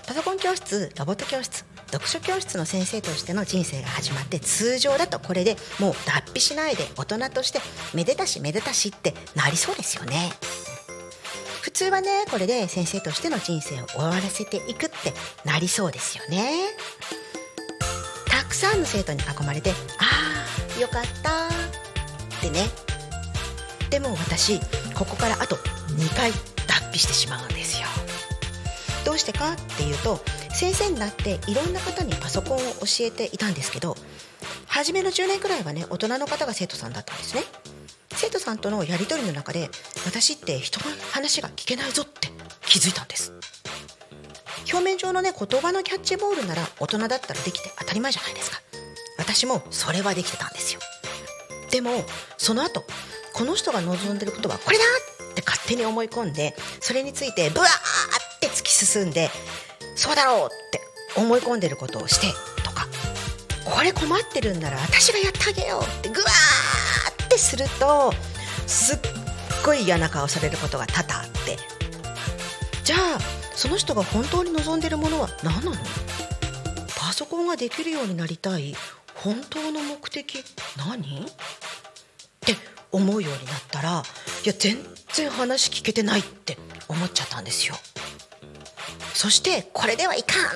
[0.07, 5.19] パソコン教室ロボット教室読書教室の先生としての人生が始まって通常だと。
[5.19, 7.59] これでもう脱皮しないで大人として
[7.93, 10.31] めでたしめでたしってなりそうですよね。
[11.61, 15.13] 普通はねこれで先生としての人生を終わらせていくって
[15.45, 16.53] なりそうですよね。
[18.27, 20.45] たくさんの生徒に囲まれて「あ
[20.77, 21.51] あよかった」っ
[22.41, 22.67] てね。
[23.89, 24.59] でも私
[24.93, 26.31] ここからあと2回
[26.79, 27.87] 脱皮してしまうんですよ。
[29.05, 30.19] どうしてかっていうと
[30.53, 33.95] 先生になっていろんな方にパソコンを教えていたんですけど
[34.67, 37.43] 初めの10年くらいはね大人の方が生徒さんだったんですね。
[38.11, 39.69] 生徒さんとのやり取りの中で
[40.05, 42.29] 私って人の話が聞けないぞって
[42.65, 43.33] 気づいたんです。
[44.71, 48.61] 表面上のね言葉のキャッチボールなら大人だったらできて当たり前じゃないですか。
[49.17, 50.81] 私もそれはできてたんですよ。
[51.71, 51.91] でも
[52.37, 52.83] その後
[53.33, 54.83] この人が望んでることはこれだ
[55.39, 59.29] って勝手に思い込んでそれについてブワーって突き進んで
[59.95, 60.81] そうだろうって
[61.19, 62.27] 思い込んでることをして
[62.63, 62.87] とか
[63.65, 68.13] これ困ってるんなら私がやってあげようってグワーってすると
[68.67, 68.99] すっ
[69.65, 71.57] ごい嫌な顔されることが多々あって。
[72.83, 73.19] じゃあ
[73.55, 75.77] その人が本当に望んでるものは何なの？
[76.97, 78.75] パソコンができるようになりたい。
[79.15, 80.43] 本当の目的
[80.77, 81.01] 何？
[81.01, 81.25] っ
[82.39, 82.55] て
[82.91, 84.03] 思うようになったら
[84.47, 84.77] や全
[85.13, 87.75] 然話聞けてないって思っちゃったんですよ。
[89.13, 90.49] そしてこれではいかんっ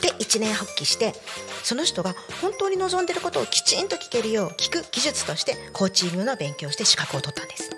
[0.00, 1.12] て一年発起して
[1.64, 7.70] その人が本当に望んでることをきちんと聞けるよう聞く技術としてコーチングの勉強をして資格を取ったんです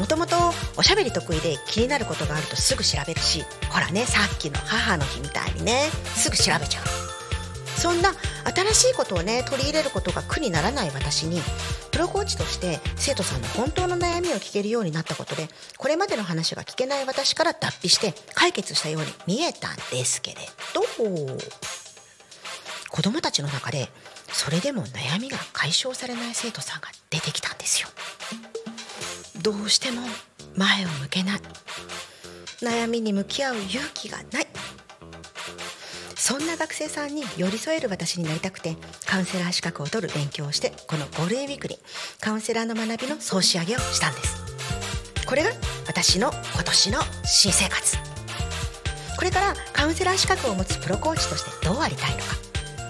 [0.00, 0.36] もともと
[0.76, 7.01] おしゃべり得意で気になることがあるとすぐ調べるしほらねさっきの母の日みたいにねすぐ調べちゃう
[7.82, 8.12] そんな
[8.72, 11.40] 新しいことをね取り入れることが苦にならない私に
[11.90, 20.36] プロコーチとして生徒さんの本当の悩みを聞けるようになったことでこれまでの話が聞けない私から脱皮して解決したように見えたんですけれ
[20.72, 20.82] ど。
[22.88, 23.88] 子供たちの中で
[24.28, 27.88] それでも悩みが解消されない生徒さんが出てきたんですよ。
[29.40, 30.02] どうしても
[30.54, 31.40] 前を向けない。
[32.60, 34.46] 悩みに向き合う勇気がない。
[36.24, 41.80] そんな学生さんに寄り添える私になりたくてカウンセラー資格を取る勉強をしてこのゴールデンウィークに
[42.20, 45.26] カウンセラーの学びの総仕上げをしたんです。
[45.26, 45.50] これが
[45.88, 47.96] 私の今年の新生活。
[49.16, 52.22] これからカウンセラー資格を持つプロコーチとしてどうありたいのか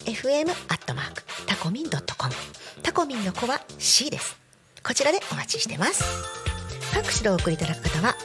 [0.05, 2.33] fm アットマークタコミン .com
[2.81, 4.44] タコミンの子は C です。
[4.85, 6.03] こちらでお待ちしてます。
[6.93, 8.15] ファクシでお送りいただく方は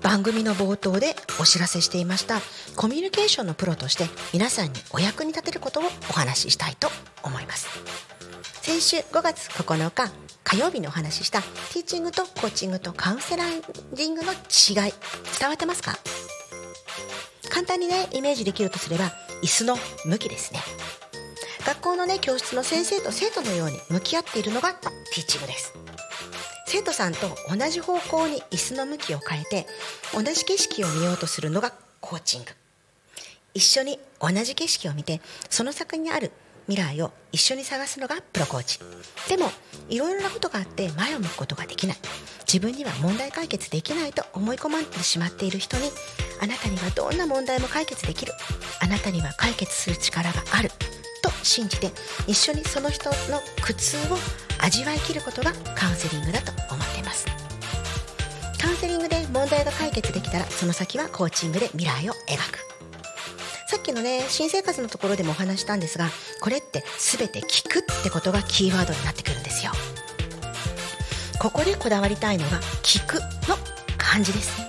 [0.03, 2.41] 番組の冒頭でお知らせしていました
[2.77, 6.89] コミュニケーションのプロとして皆さんにお役に立てることをお話ししたいと
[7.23, 7.69] 思います。
[8.63, 10.13] 先週5月9日
[10.45, 13.45] 火曜日にお話ししたティーチングとコーチングとカウンセラ
[13.95, 14.93] リングの違い
[15.39, 15.99] 伝わってますか？
[17.51, 19.11] 簡単にねイメージできるとすれば
[19.43, 20.61] 椅子の向きですね。
[21.67, 25.75] 学校のね教室の先生と生徒のように向き合っているのがティーチングです。
[26.71, 29.67] 生徒さんと同じ方向に椅子の向きを変えて
[30.13, 32.51] 同じ景色を見ようとするのがコーチング。
[33.55, 36.31] 一緒に同じ景色を見てその先にある
[36.67, 38.81] 未来を一緒に探すのがプロコーチ。
[39.31, 39.51] でも
[39.89, 41.97] いろいろなことがあって前を向くことができない。
[42.47, 45.91] 自分には問題解決できないと思い込まれてしまっている人に
[46.43, 48.35] あなたにはどんな問題も解決できる。
[48.83, 50.71] あなたには解決する力がある。
[51.43, 51.91] 信じて
[52.27, 54.19] 一緒にその人の苦痛を
[54.59, 57.27] 味わい切ることがカウンセリングだと思っています。
[58.61, 62.59] カウンセリングで問題が解決できたらその先はコーチングで未来を描く。
[63.69, 66.09] さっきのね新生活のところでもお話したんですが
[66.41, 69.73] これって全て聞くってことがキーワードになってくるんですよ。
[71.39, 73.57] ここでこだわりたいのが聞くの
[73.97, 74.61] 漢字です。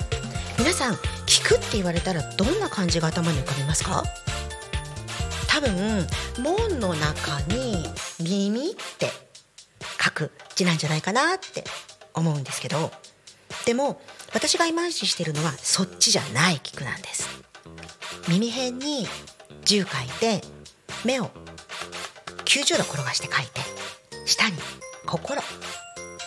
[0.59, 0.93] 皆さん
[1.25, 4.03] 聞くって言われたらどんな漢字が頭に浮かびますか？
[5.49, 6.07] 多分
[6.41, 7.83] 門の中に
[8.21, 9.07] 耳って
[10.01, 11.63] 書く字なんじゃないかなって
[12.13, 12.91] 思うんですけど
[13.65, 13.99] でも
[14.33, 17.27] 私がイマージしてるのはそっちじゃない聞くなんです。
[18.27, 19.07] 耳辺に
[19.65, 20.41] 10書いて
[21.03, 21.31] 目を
[22.45, 23.61] 90度転がして書いて
[24.25, 24.55] 下に
[25.05, 25.41] 心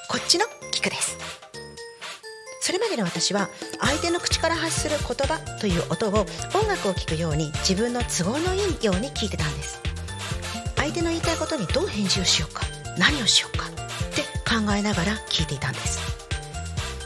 [0.09, 1.41] こっちの聞くです。
[2.63, 3.51] それまでの私は
[3.81, 9.83] 相手の口から発する言葉という音を音楽を聴くように自分の都合のいいように聞いてたんです。
[10.77, 12.63] 相手の言いたいことにどう返事をしようか
[12.97, 13.71] 何をしようかっ
[14.15, 15.99] て考えながら聞いていたんです。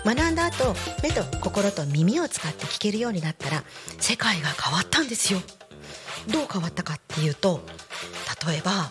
[0.04, 3.64] 学んだ後目と心と耳を使って聞けるようになったら
[3.98, 5.40] 世界が変わったんですよ。
[6.30, 7.62] どう変わったかっていうと
[8.46, 8.90] 例えば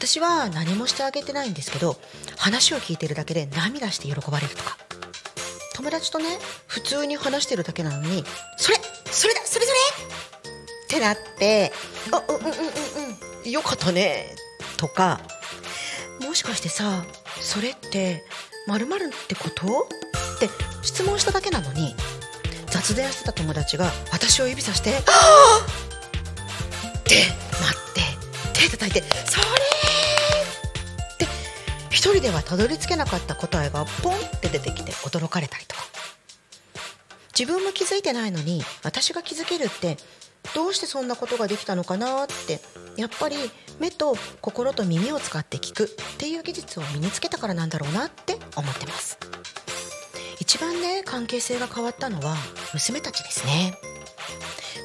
[0.00, 1.96] 私は何もしてあげてないんですけど
[2.38, 4.78] 話を聞いてるだけで涙して喜ばれるとか
[5.74, 6.24] 友達とね
[6.66, 8.24] 普通に話してるだけなのに
[8.56, 9.78] それそれだそれそれ
[10.46, 11.70] ってなって
[12.12, 12.56] あうんうんうんうん
[13.44, 14.34] うんよかったね
[14.78, 15.20] とか
[16.22, 17.04] もしかしてさ
[17.42, 18.24] それって
[18.66, 19.86] まるってこと？
[20.36, 20.48] って
[20.82, 21.94] 質問しただけなのに
[22.70, 25.66] 雑談してた友達が私を指さして「はあ!」
[26.98, 27.16] って
[27.60, 27.76] 待
[28.54, 29.44] って手叩いて「それ!」
[32.00, 35.82] 一人ではたどり着けなかった答えがポンって出てきて驚かれたりとか。
[37.38, 39.98] 自分も気づいてないのに私が気づけるって
[40.54, 42.58] どうしてそんなことができたのかなって
[42.96, 43.36] やっぱり
[43.80, 49.18] 目と心と耳を使って聞くっていう技術を身につけたからなんだろうなって思ってます。
[50.40, 52.34] 一番ね関係性が変わったのは
[52.72, 53.74] 娘たちですね。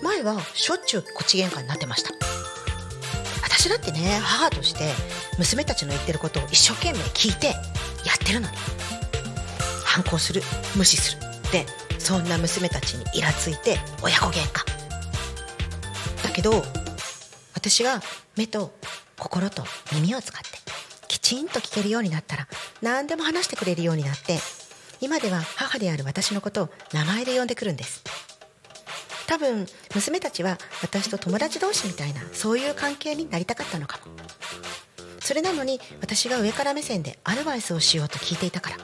[0.03, 2.44] 前はしょっちゅうこち喧嘩になってました。
[3.57, 4.91] 私だってね母として
[5.39, 7.53] 娘たちの言ってることを一生懸命聞いてや
[8.13, 8.57] ってるのに。
[9.85, 10.41] 反抗する
[10.75, 11.21] 無視する。
[11.53, 11.65] で
[11.97, 14.65] そんな娘たちにイラついて親子喧嘩。
[16.21, 16.63] だけど
[17.53, 18.01] 私が
[18.35, 18.73] 目と
[19.17, 20.49] 心と耳を使って
[21.07, 22.47] きちんと聞けるようになったら
[22.81, 24.37] 何でも話してくれるようになって
[24.99, 28.03] 今では母である私のことを名前で呼んでくるんです。
[29.27, 34.13] 多分娘たちは私と友達同士みたいなそういう関係になりたかったのかも。
[35.19, 38.77] それなのに私が上から目線でアドバイスをしようと聞いていたから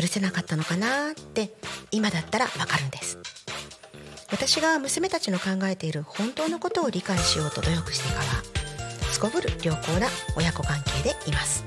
[0.00, 1.52] 許せなかったのかなって
[1.90, 3.18] 今だったらわかるんです。
[4.30, 11.64] 私が娘たちの考えている本当のことを理解しようと努力してからすこぶる良好な親子関係でいます。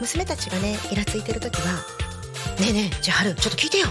[0.00, 1.84] 娘たちがねイラついてる時は
[2.58, 3.88] 「ねえねえ千春ちょっと聞いてよ」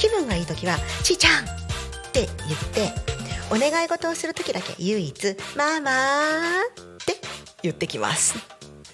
[0.00, 1.48] 気分がいい時は「ちーちゃん」っ
[2.10, 2.92] て言って
[3.50, 7.20] お願い事をする時だけ唯一「ママ」って
[7.62, 8.34] 言ってきます。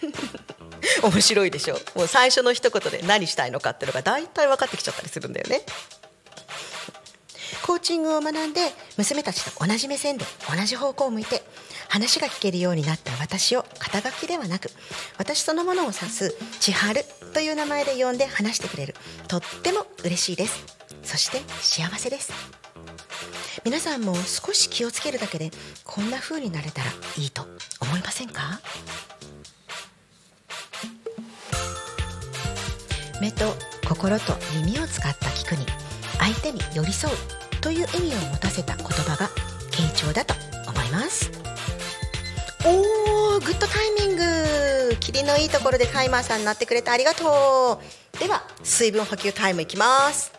[1.03, 1.79] 面白いでしょ。
[1.95, 5.63] もう最初の一言で何したいのかっていうのが大体分かってきちゃったりするんだよね。
[7.63, 11.43] コーチングを学んで娘たちと同じ目線で同じ方向を向いて
[11.89, 14.71] 話が聞けるようになった私を肩書きではなく
[15.19, 18.95] 私そのものを指す千春という名前で呼んで話してくれる。
[19.29, 20.76] とっても嬉しいです。
[21.07, 22.33] そして幸せです。
[23.65, 25.51] 皆さんも少し気をつけるだけで
[25.85, 27.47] こんな風になれたらいいと
[27.81, 28.61] 思いませんか？
[33.21, 33.55] 目と
[33.89, 35.65] 心と耳を使った聞くに
[36.19, 37.15] 相手に寄り添う
[37.63, 39.29] という意味を持たせた言葉が
[39.71, 40.35] 傾聴だと
[40.69, 41.31] 思います。
[42.65, 44.97] おーグッドタイミング。
[45.01, 47.81] 霧のいいところでタイマーさんになってくれてありがと
[48.15, 48.19] う。
[48.19, 50.36] では水分補給タイムいきます。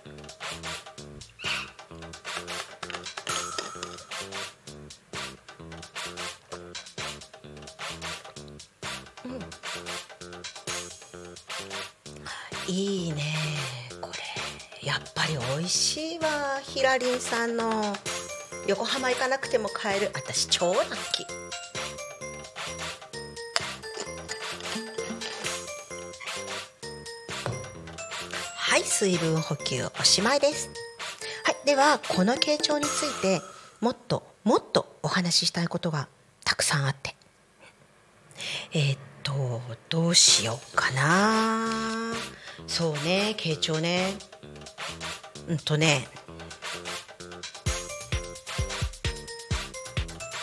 [16.62, 17.96] ひらりんさんの
[18.68, 21.26] 横浜行かなくても買える私超ラッキー。
[28.56, 30.70] はい水分補給おしまいです。
[31.44, 33.42] はいではこの傾聴について
[33.80, 36.08] もっともっとお話ししたいことが
[36.44, 37.16] たくさんあって。
[38.74, 42.14] えーっとどうしようかな。
[42.68, 44.14] そうね傾聴ね。
[45.48, 46.08] うんとね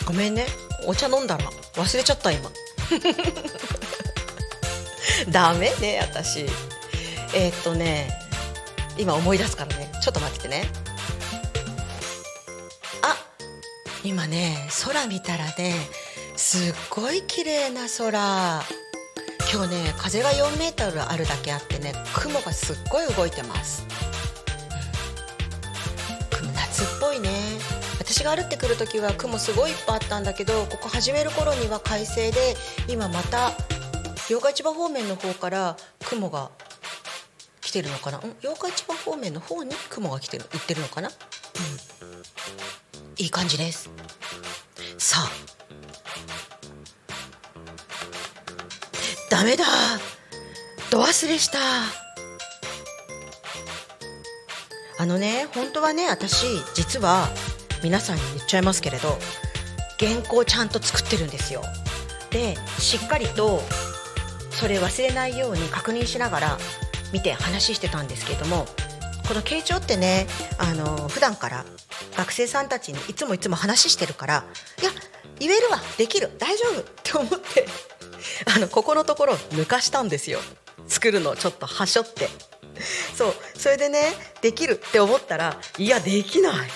[0.05, 0.45] ごめんね。
[0.85, 2.51] お茶飲んだら忘れちゃった今。
[5.29, 6.45] ダメね私。
[7.33, 8.17] えーっとね
[8.97, 9.91] 今思い出すからね。
[10.01, 10.69] ちょっと待っててね。
[13.01, 13.17] あ
[14.03, 15.75] 今ね空見たらね
[16.35, 18.63] すっごい綺麗な空。
[19.51, 23.85] 今日ね風が4メートルあるだけあってね雲がすっごい動いてます、
[26.53, 27.29] 夏っぽいね。
[28.05, 32.55] 私が歩ってくる時は雲すごいいっぱいあったんだけどここ始める頃には快晴で
[32.87, 33.51] 今また
[34.29, 35.75] 八日市場方面の方から
[36.07, 36.51] 雲が
[37.61, 38.27] 来てるのかな、八
[38.69, 41.13] 日市場方面の方に雲が来てる行ってるのかな、うん、
[43.17, 43.89] いい感じです。
[44.99, 45.29] さあ。
[49.31, 49.65] ダメだ。
[50.91, 51.57] ど忘れした。
[54.97, 57.27] あのね本当はね私実は
[57.85, 59.19] 皆さんに言っちゃいますけれど
[59.99, 61.61] 原稿ちゃんと作ってるんですよ。
[62.31, 63.61] でしっかりと
[64.49, 66.57] それ忘れないように確認しながら
[67.13, 68.65] 見て話してたんですけれども
[69.27, 70.25] この傾聴ってね
[70.57, 71.63] あの普段から
[72.17, 74.45] 学生さんたちにいつもいつも話してるから
[74.81, 74.89] いや
[75.37, 77.67] 言えるわできる大丈夫って思って
[78.55, 80.39] あのここのところ抜かしたんですよ。
[80.87, 82.29] 作るのちょっとはしょって。
[83.15, 86.69] そうそれでねできるって思ったらいやできない。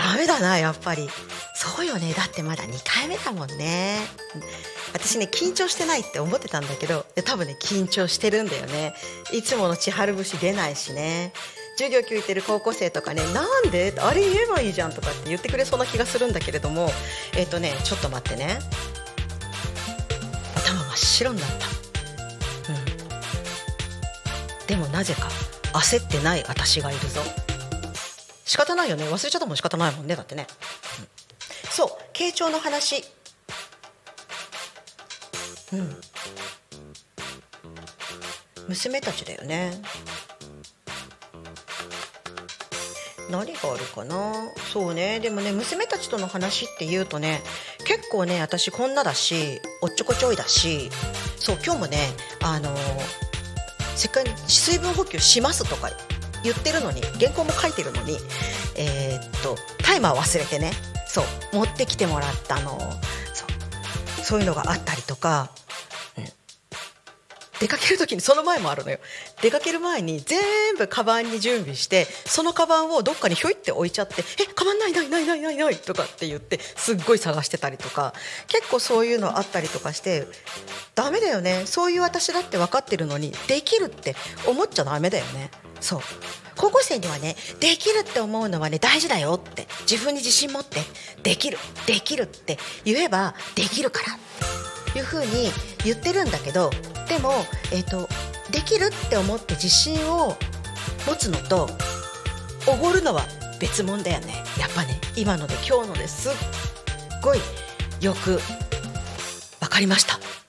[0.00, 1.10] ダメだなやっぱり。
[1.54, 2.14] そうよね。
[2.14, 3.98] だってまだ2回目だもんね。
[4.94, 8.94] 私ね緊張してないって思ってたんだけど多分ね緊張してるんだよね。
[9.32, 11.32] いつもの千春節出ないしね。
[11.76, 13.92] 授業聞いてる高校生とかねなんで？
[13.98, 16.90] あれ言えばいいじゃんとかって言ってくれそうな気がするんだけれども。
[17.36, 18.58] えっ、とねちょっと待ってね。
[20.56, 21.66] 頭真っ白になった、
[22.72, 25.28] うん、でもなぜか
[25.72, 27.22] 焦ってない私がいるぞ。
[28.50, 29.04] 仕方ないよね。
[29.04, 30.16] 忘れちゃったもん仕方ないもんね。
[30.16, 30.48] だってね、
[30.98, 31.06] うん、
[31.70, 31.90] そう。
[32.12, 33.04] 傾聴の話。
[35.72, 36.00] うん。
[38.66, 39.80] 娘たちだよね。
[43.30, 44.34] 何があるかな。
[44.72, 45.20] そうね。
[45.20, 47.42] でもね娘たちとの話っていうとね
[47.86, 50.90] 結構ね私こんなだしおっちょこちょいだし
[51.36, 51.98] そう今日もね
[52.42, 52.74] あの
[53.94, 55.88] せっかく水分補給しますとか
[56.42, 58.16] 言ってるのに原稿も書いてるのに
[58.76, 60.72] えー、っとタイマー忘れてね
[61.06, 61.24] そう
[61.56, 62.78] 持ってきてもらったの
[63.34, 63.46] そ
[64.22, 65.50] うそういうのがあったりとか、
[66.16, 66.24] うん、
[67.58, 68.98] 出かける時にその前もあるのよ。
[69.42, 70.38] 出かける前に全
[70.78, 78.14] 部カバンに準備してそのカバンをどっかにひょいって置いちゃって「えカバンないないないないないない」とかって言ってすっごい探してたりとか
[78.46, 80.26] 結構そういうのあったりとかして
[80.94, 81.62] ダメだよね。
[81.66, 84.14] そういう私だって分かってるのにできるって
[84.46, 85.50] 思っちゃダメだよね。
[85.80, 86.00] そう。
[86.56, 89.66] 高校生にはねできるって思うのはね大事だよって。
[89.90, 90.80] 自分に自信持って。
[91.22, 91.58] できる。
[91.86, 94.60] できるって言えばできるからって。
[94.96, 95.50] いうふうに
[95.84, 96.70] 言ってるんだけど
[97.08, 97.32] でも、
[97.72, 98.08] えーと、
[98.50, 100.36] できるって思って自信を
[101.06, 101.68] 持つのと
[102.66, 103.22] おごるのは
[103.60, 104.34] 別物だよね。
[104.58, 106.32] やっぱね今ので今日のですっ
[107.22, 107.38] ごい
[108.00, 108.40] よく
[109.60, 110.39] 分かりました。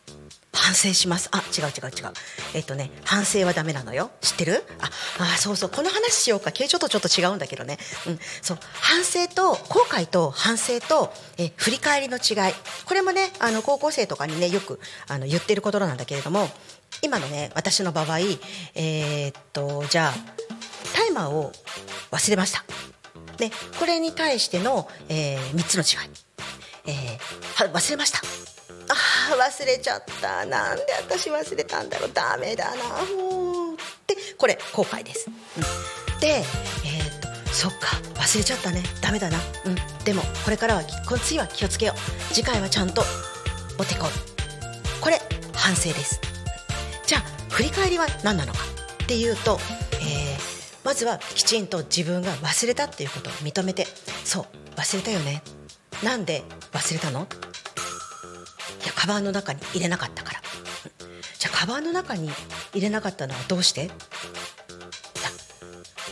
[0.54, 1.30] 反省します。
[1.32, 2.14] あ違う違う違う。
[2.54, 4.12] えっとね反省はダメなのよ。
[4.22, 4.64] 知ってる？
[4.80, 4.90] あ
[5.20, 5.70] あそうそう。
[5.70, 6.52] この話しようか。
[6.52, 7.78] 形状とちょっと違うんだけどね。
[8.08, 8.20] うん。
[8.42, 8.58] そう。
[8.74, 12.54] 反省と後悔と反省とえ振り返りの違い。
[12.86, 16.50] これもねあの高校生とかにねよくあの言ってることなんだけれども
[17.02, 18.20] 今のね私の場合
[18.76, 20.14] えー、っとじゃあ
[20.94, 21.54] タイマーを
[22.12, 22.66] 忘れました。
[23.38, 23.50] で
[23.80, 26.10] これに対しての、えー、3つの違い、
[26.86, 28.20] えー、忘れました。
[28.90, 30.46] あ忘れちゃった。
[30.46, 32.12] なんで私忘れたんだろう。
[32.14, 32.84] ダメだな。
[33.16, 33.78] もうっ
[34.08, 35.60] てこれ後悔です、う
[36.18, 37.88] ん、でえー、っとそっか。
[38.16, 38.84] 忘れちゃったね。
[39.02, 39.38] ダメだな。
[39.66, 39.76] うん。
[40.06, 42.34] でもこれからはこの次は気をつけよう。
[42.34, 43.04] 次回はちゃんと
[43.78, 45.02] 持ってこう。
[45.02, 45.20] これ
[45.54, 46.20] 反省です。
[47.06, 48.60] じゃあ振り返りは何なのか。
[49.04, 49.60] っていうと、
[49.94, 50.52] えー
[50.84, 53.86] まずはきちんと自分が忘れたっていうことを認めて。
[54.24, 55.44] そう忘れたよね。
[56.04, 57.28] なんで忘れたの？
[58.84, 60.42] いやカバンの中に入れなかったから。
[61.38, 62.30] じゃあカバンの中に
[62.74, 63.92] 入れなかったのはどうして？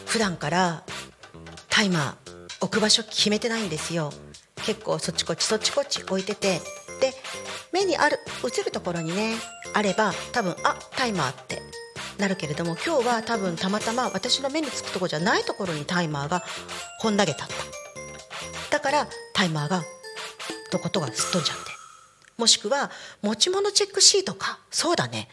[0.06, 0.84] 普段から
[1.70, 2.16] タイマー
[2.62, 4.12] 置く場所決めてないんですよ。
[4.66, 6.60] 結構そっちこっちそっちこっち置いてて。
[7.02, 7.14] で
[7.72, 9.36] 目にある映るところにね
[9.74, 11.62] あれば多分あタイマーって
[12.18, 16.44] なるけれども今日は多分たまたま私の目につくとこじゃないところにタイマーが
[17.00, 17.48] ほん投げた。
[18.70, 19.84] だからタイマーが
[20.72, 21.64] とことがすっ飛んじゃって。
[22.38, 22.92] もしくは
[23.22, 24.60] 持ち物チェックシートか。
[24.72, 25.28] そうだね。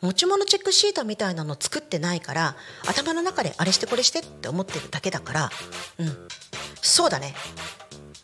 [0.00, 2.56] 持ち物チェックシートみたいなの作ってないから
[2.88, 5.50] 頭の中であれしてこれしてって思ってるだけだから。
[5.98, 6.28] うん。
[6.80, 7.34] そうだね。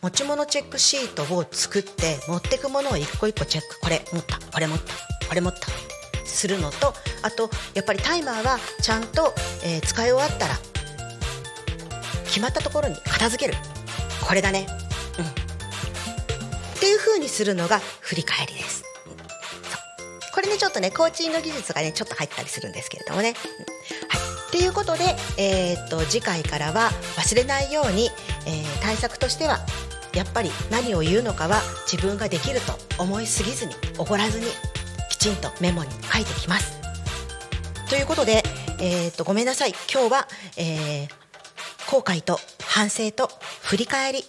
[0.03, 3.81] 持ち物チェックシートを作って持ってくものを一個一個チェック。
[3.81, 4.39] これ持った。
[4.39, 4.93] これ持った。
[5.29, 5.61] これ持った。
[6.25, 9.35] するのとあとやっぱりタイマーはちゃんと、
[9.65, 10.55] えー、使い終わったら
[12.27, 13.57] 決まったところに片付ける。
[14.29, 14.67] これだね。
[15.19, 15.25] うん。
[15.25, 18.85] っていう風にするのが振り返りです。
[20.35, 23.35] これねちょっとねコーチング技術がねちょっと入ったりするんですけれどもね、はい。
[24.49, 28.11] っていうことで、えー、っと次回からは忘れないように、
[28.47, 29.59] えー、対策としては
[30.15, 31.61] やっぱり何を言うのかは
[31.91, 34.47] 自分ができると思いすぎずにおごらずに
[35.11, 36.79] きちんとメモに書いてきます。
[37.89, 38.43] ということで、
[38.81, 39.75] えー、とごめんなさい。
[39.93, 42.39] 今日は、えー、後悔と
[42.79, 43.29] 反省と
[43.63, 44.25] 振り返り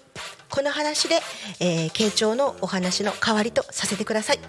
[0.49, 1.19] この話で、
[1.59, 4.39] えー、傾聴のお話の代わりとさせてください。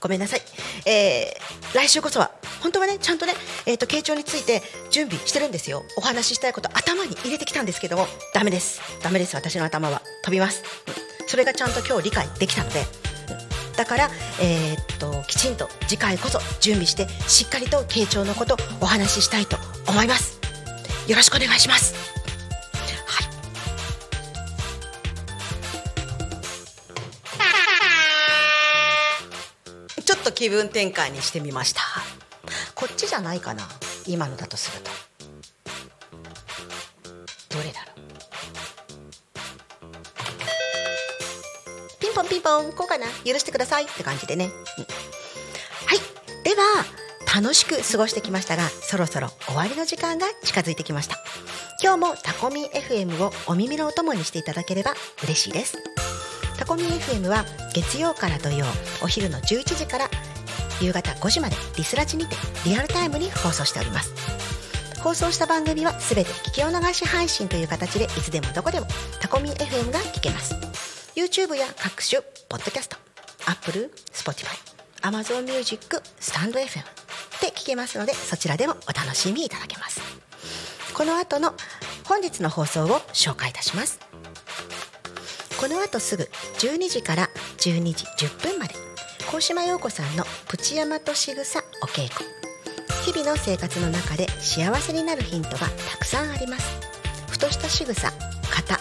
[0.00, 0.40] ごめんなさい。
[0.86, 3.34] えー、来週こそは本当はねちゃんとね
[3.64, 4.60] えっ、ー、と傾聴について
[4.90, 5.84] 準備してるんですよ。
[5.96, 8.80] お話ししたいこと頭に入れてきたんですけどもダメです。
[9.04, 10.64] ダメです私の頭は飛びます。
[11.28, 12.84] それがちゃんと今日理解できたので。
[13.76, 14.10] だから、
[14.42, 20.40] えー、っときちんと次回こそ準備してしっかりと傾聴のことお話ししたいと思います
[21.06, 22.17] よろしくお願いします
[30.28, 31.80] と気分転換にしてみました。
[32.74, 33.66] こっちじゃないかな
[34.06, 34.90] 今のだとすると。
[37.56, 37.96] どれだろう？
[41.98, 43.06] ピンポンピンポンこうかな？
[43.24, 43.84] 許してください。
[43.84, 44.58] って感じでね、うん、は
[45.94, 45.98] い。
[46.44, 46.84] では
[47.34, 51.16] 楽しく過ごしてきましたがそろそろ終わりの時間が近づいてきました。
[51.82, 55.78] 今日もタコミ FM をお耳のお供にしていただければ嬉しいです。
[56.68, 58.66] コミ FM は月曜から土曜
[59.02, 60.10] お昼の11時から
[60.82, 64.12] 夕方5時までリスラジにてリアルタイムに放送しております。
[65.02, 68.86] 放送した番組は全て聞き流し配信という形でいつでもどこでも
[69.18, 70.54] タコミ FM が聞けます。
[71.16, 72.98] YouTube や各種ポッドキャスト
[73.46, 74.54] Apple、Spotify、
[75.00, 76.82] Amazon Music、スタンド FM
[77.40, 80.02] で聞けますのでそちらでもお楽しみいただけます。
[80.92, 81.54] この後の
[82.04, 84.07] 本日の放送を紹介いたします。
[85.58, 86.22] この後すぐ
[86.60, 87.28] 12時から
[87.58, 88.74] 12時10分まで
[89.30, 92.24] 高島陽子さんのプチヤマとしぐさお稽古。
[93.04, 95.58] 日々の生活の中で幸せになるヒントが
[95.90, 96.78] たくさんあります。
[97.28, 98.80] ふとした仕草型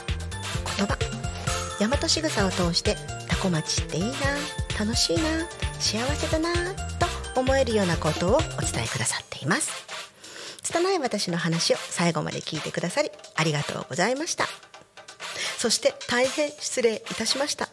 [0.78, 0.97] 言葉。
[1.80, 2.95] 大和仕草を通して
[3.28, 4.11] タコ町っていいな
[4.80, 5.23] 楽しいな
[5.80, 6.53] 幸せだな
[7.34, 9.71] と思えるようなことをお伝えくださっています。
[10.61, 14.66] 拙い私の話を最後まで聞いてくださりありがとうございました。
[15.58, 17.70] そして大変失礼いたしました。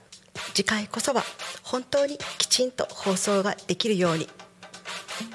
[0.55, 1.23] 次回こそは
[1.63, 4.29] 本当にきちんと放送ができるように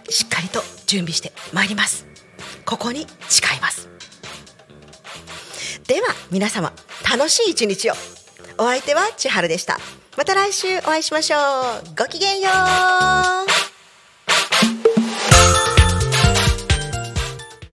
[0.09, 2.05] しっかりと準備してまいります。
[2.65, 3.89] ここに誓います。
[5.87, 6.73] では皆様
[7.09, 7.93] 楽しい一日を。
[8.57, 9.79] お相手は千春でした。
[10.17, 11.95] また来週お会いしましょう。
[11.97, 13.78] ごきげんよう。